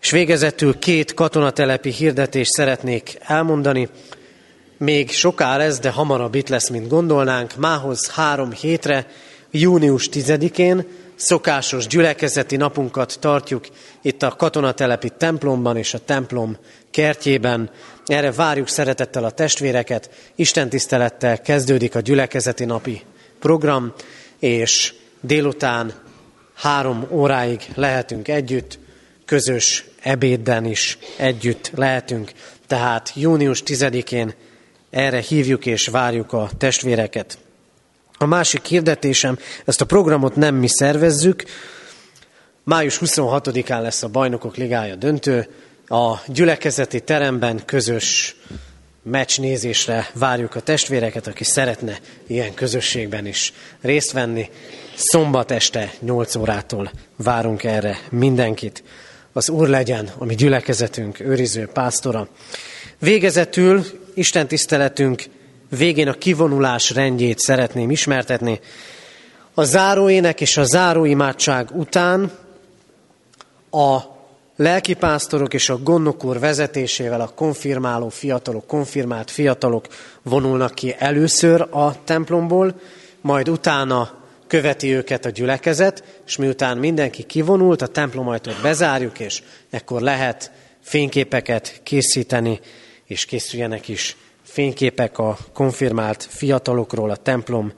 [0.00, 3.88] És végezetül két katonatelepi hirdetést szeretnék elmondani.
[4.78, 7.56] Még soká lesz, de hamarabb itt lesz, mint gondolnánk.
[7.56, 9.06] Mához három hétre,
[9.50, 13.66] június 10-én szokásos gyülekezeti napunkat tartjuk
[14.02, 16.56] itt a katonatelepi templomban és a templom
[16.90, 17.70] kertjében.
[18.06, 20.10] Erre várjuk szeretettel a testvéreket.
[20.34, 23.02] Isten tisztelettel kezdődik a gyülekezeti napi
[23.44, 23.92] program,
[24.38, 25.92] és délután
[26.54, 28.78] három óráig lehetünk együtt,
[29.24, 32.32] közös ebédben is együtt lehetünk.
[32.66, 34.34] Tehát június 10-én
[34.90, 37.38] erre hívjuk és várjuk a testvéreket.
[38.18, 41.44] A másik hirdetésem, ezt a programot nem mi szervezzük,
[42.62, 45.48] május 26-án lesz a Bajnokok Ligája döntő,
[45.86, 48.36] a gyülekezeti teremben közös
[49.04, 54.50] meccsnézésre várjuk a testvéreket, aki szeretne ilyen közösségben is részt venni.
[54.94, 58.82] Szombat este 8 órától várunk erre mindenkit.
[59.32, 62.28] Az Úr legyen a mi gyülekezetünk őriző pásztora.
[62.98, 63.84] Végezetül
[64.14, 65.22] Isten tiszteletünk
[65.68, 68.60] végén a kivonulás rendjét szeretném ismertetni.
[69.54, 72.32] A záróének és a záróimádság után
[73.70, 74.13] a
[74.56, 79.86] lelkipásztorok és a gondnok úr vezetésével a konfirmáló fiatalok, konfirmált fiatalok
[80.22, 82.80] vonulnak ki először a templomból,
[83.20, 90.00] majd utána követi őket a gyülekezet, és miután mindenki kivonult, a templomajtót bezárjuk, és ekkor
[90.00, 90.50] lehet
[90.80, 92.60] fényképeket készíteni,
[93.04, 97.72] és készüljenek is fényképek a konfirmált fiatalokról a templom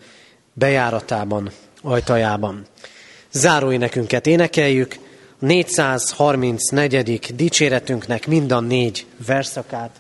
[0.52, 1.50] bejáratában,
[1.82, 2.66] ajtajában.
[3.32, 4.96] Zárói nekünket énekeljük,
[5.46, 7.34] 434.
[7.34, 9.90] dicséretünknek mind a négy verszakát.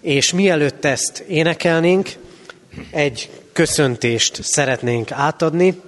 [0.00, 2.08] És mielőtt ezt énekelnénk,
[2.90, 5.80] egy köszöntést szeretnénk átadni,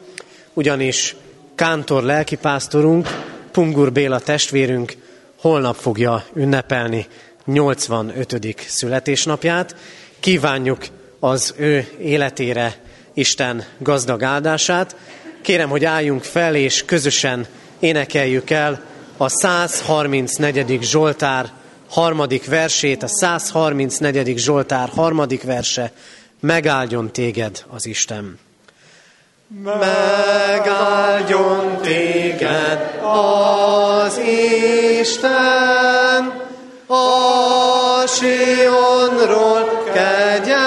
[0.52, 1.16] ugyanis
[1.54, 3.08] Kántor lelkipásztorunk,
[3.52, 4.96] Pungur Béla testvérünk
[5.40, 7.06] holnap fogja ünnepelni
[7.44, 8.54] 85.
[8.66, 9.76] születésnapját.
[10.20, 10.86] Kívánjuk
[11.20, 12.74] az ő életére
[13.14, 14.96] Isten gazdag áldását.
[15.42, 17.46] Kérem, hogy álljunk fel, és közösen
[17.86, 18.80] énekeljük el
[19.16, 20.82] a 134.
[20.82, 21.52] Zsoltár
[21.90, 24.38] harmadik versét, a 134.
[24.38, 25.92] Zsoltár harmadik verse,
[26.40, 28.38] megáldjon téged az Isten.
[30.48, 34.20] Megáldjon téged az
[35.00, 36.44] Isten,
[36.86, 40.66] a Sionról kegyelmesen,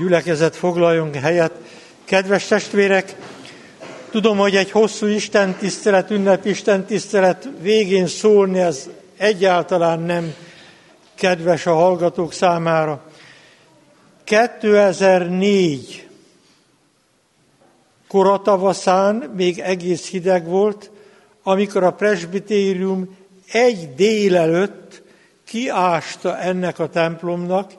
[0.00, 1.52] gyülekezet foglaljon helyet.
[2.04, 3.16] Kedves testvérek,
[4.10, 10.34] tudom, hogy egy hosszú Isten tisztelet, ünnep Isten tisztelet végén szólni, ez egyáltalán nem
[11.14, 13.02] kedves a hallgatók számára.
[14.24, 16.08] 2004
[18.08, 20.90] koratavaszán még egész hideg volt,
[21.42, 23.16] amikor a presbitérium
[23.52, 25.02] egy délelőtt
[25.44, 27.72] kiásta ennek a templomnak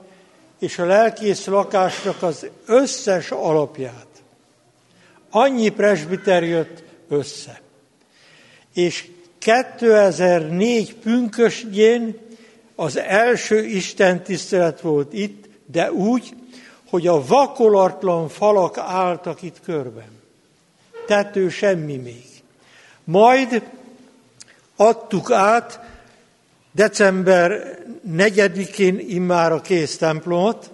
[0.62, 4.06] és a lelkész lakásnak az összes alapját.
[5.30, 7.60] Annyi presbiter jött össze.
[8.74, 9.08] És
[9.38, 12.18] 2004 pünkösdjén
[12.74, 16.34] az első Isten tisztelet volt itt, de úgy,
[16.88, 20.20] hogy a vakolatlan falak álltak itt körben.
[21.06, 22.26] Tető semmi még.
[23.04, 23.62] Majd
[24.76, 25.80] adtuk át
[26.72, 30.70] december 4-én immár a kész templomot,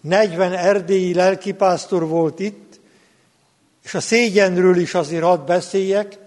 [0.00, 2.80] 40 erdélyi lelkipásztor volt itt,
[3.84, 6.18] és a szégyenről is azért hadd beszéljek,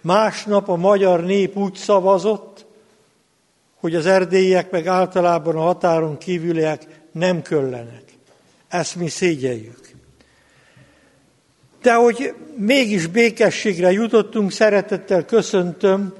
[0.00, 2.66] másnap a magyar nép úgy szavazott,
[3.80, 8.02] hogy az erdélyiek meg általában a határon kívüliek nem köllenek.
[8.68, 9.90] Ezt mi szégyeljük.
[11.82, 16.14] De hogy mégis békességre jutottunk, szeretettel köszöntöm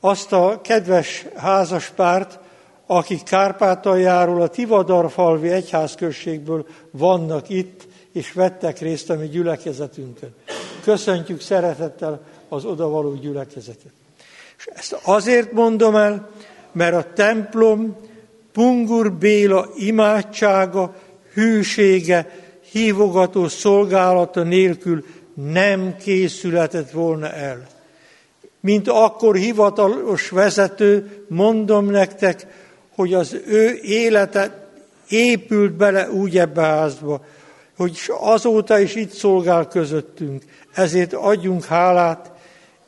[0.00, 2.38] azt a kedves házaspárt,
[2.86, 10.34] akik Kárpátaljáról, a Tivadarfalvi egyházközségből vannak itt, és vettek részt a mi gyülekezetünkön.
[10.82, 13.92] köszöntjük szeretettel az odavaló gyülekezetet.
[14.58, 16.28] És ezt azért mondom el,
[16.72, 17.96] mert a templom
[18.52, 20.94] Pungur Béla imádsága,
[21.32, 22.30] hűsége,
[22.70, 27.66] hívogató szolgálata nélkül nem készületett volna el.
[28.68, 32.46] Mint akkor hivatalos vezető, mondom nektek,
[32.94, 34.68] hogy az ő élete
[35.08, 37.24] épült bele úgy ebbe a házba,
[37.76, 40.42] hogy azóta is itt szolgál közöttünk.
[40.74, 42.32] Ezért adjunk hálát,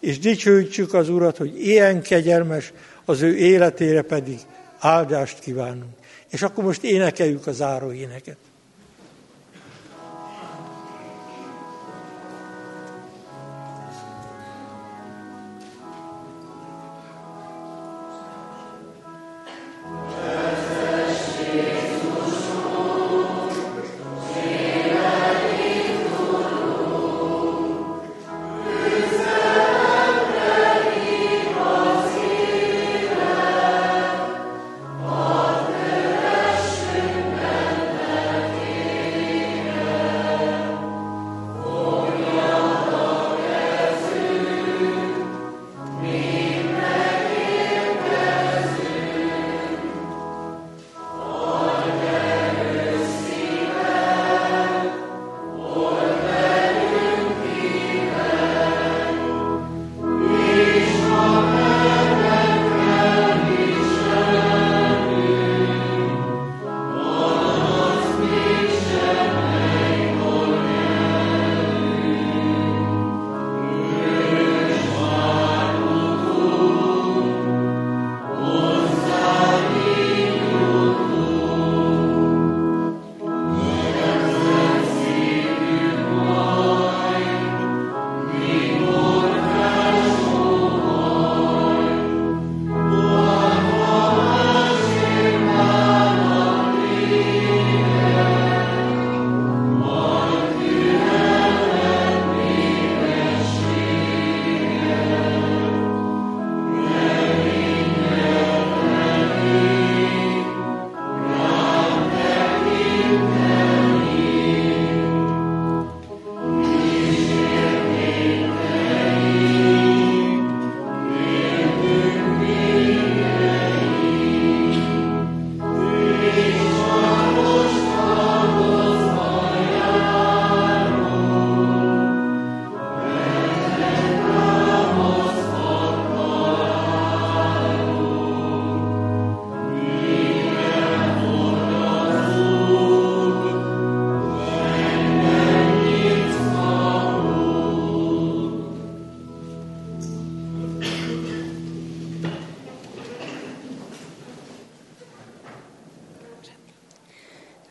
[0.00, 2.72] és dicsőítsük az Urat, hogy ilyen kegyelmes,
[3.04, 4.38] az ő életére pedig
[4.78, 5.94] áldást kívánunk.
[6.30, 8.49] És akkor most énekeljük az áróéneket.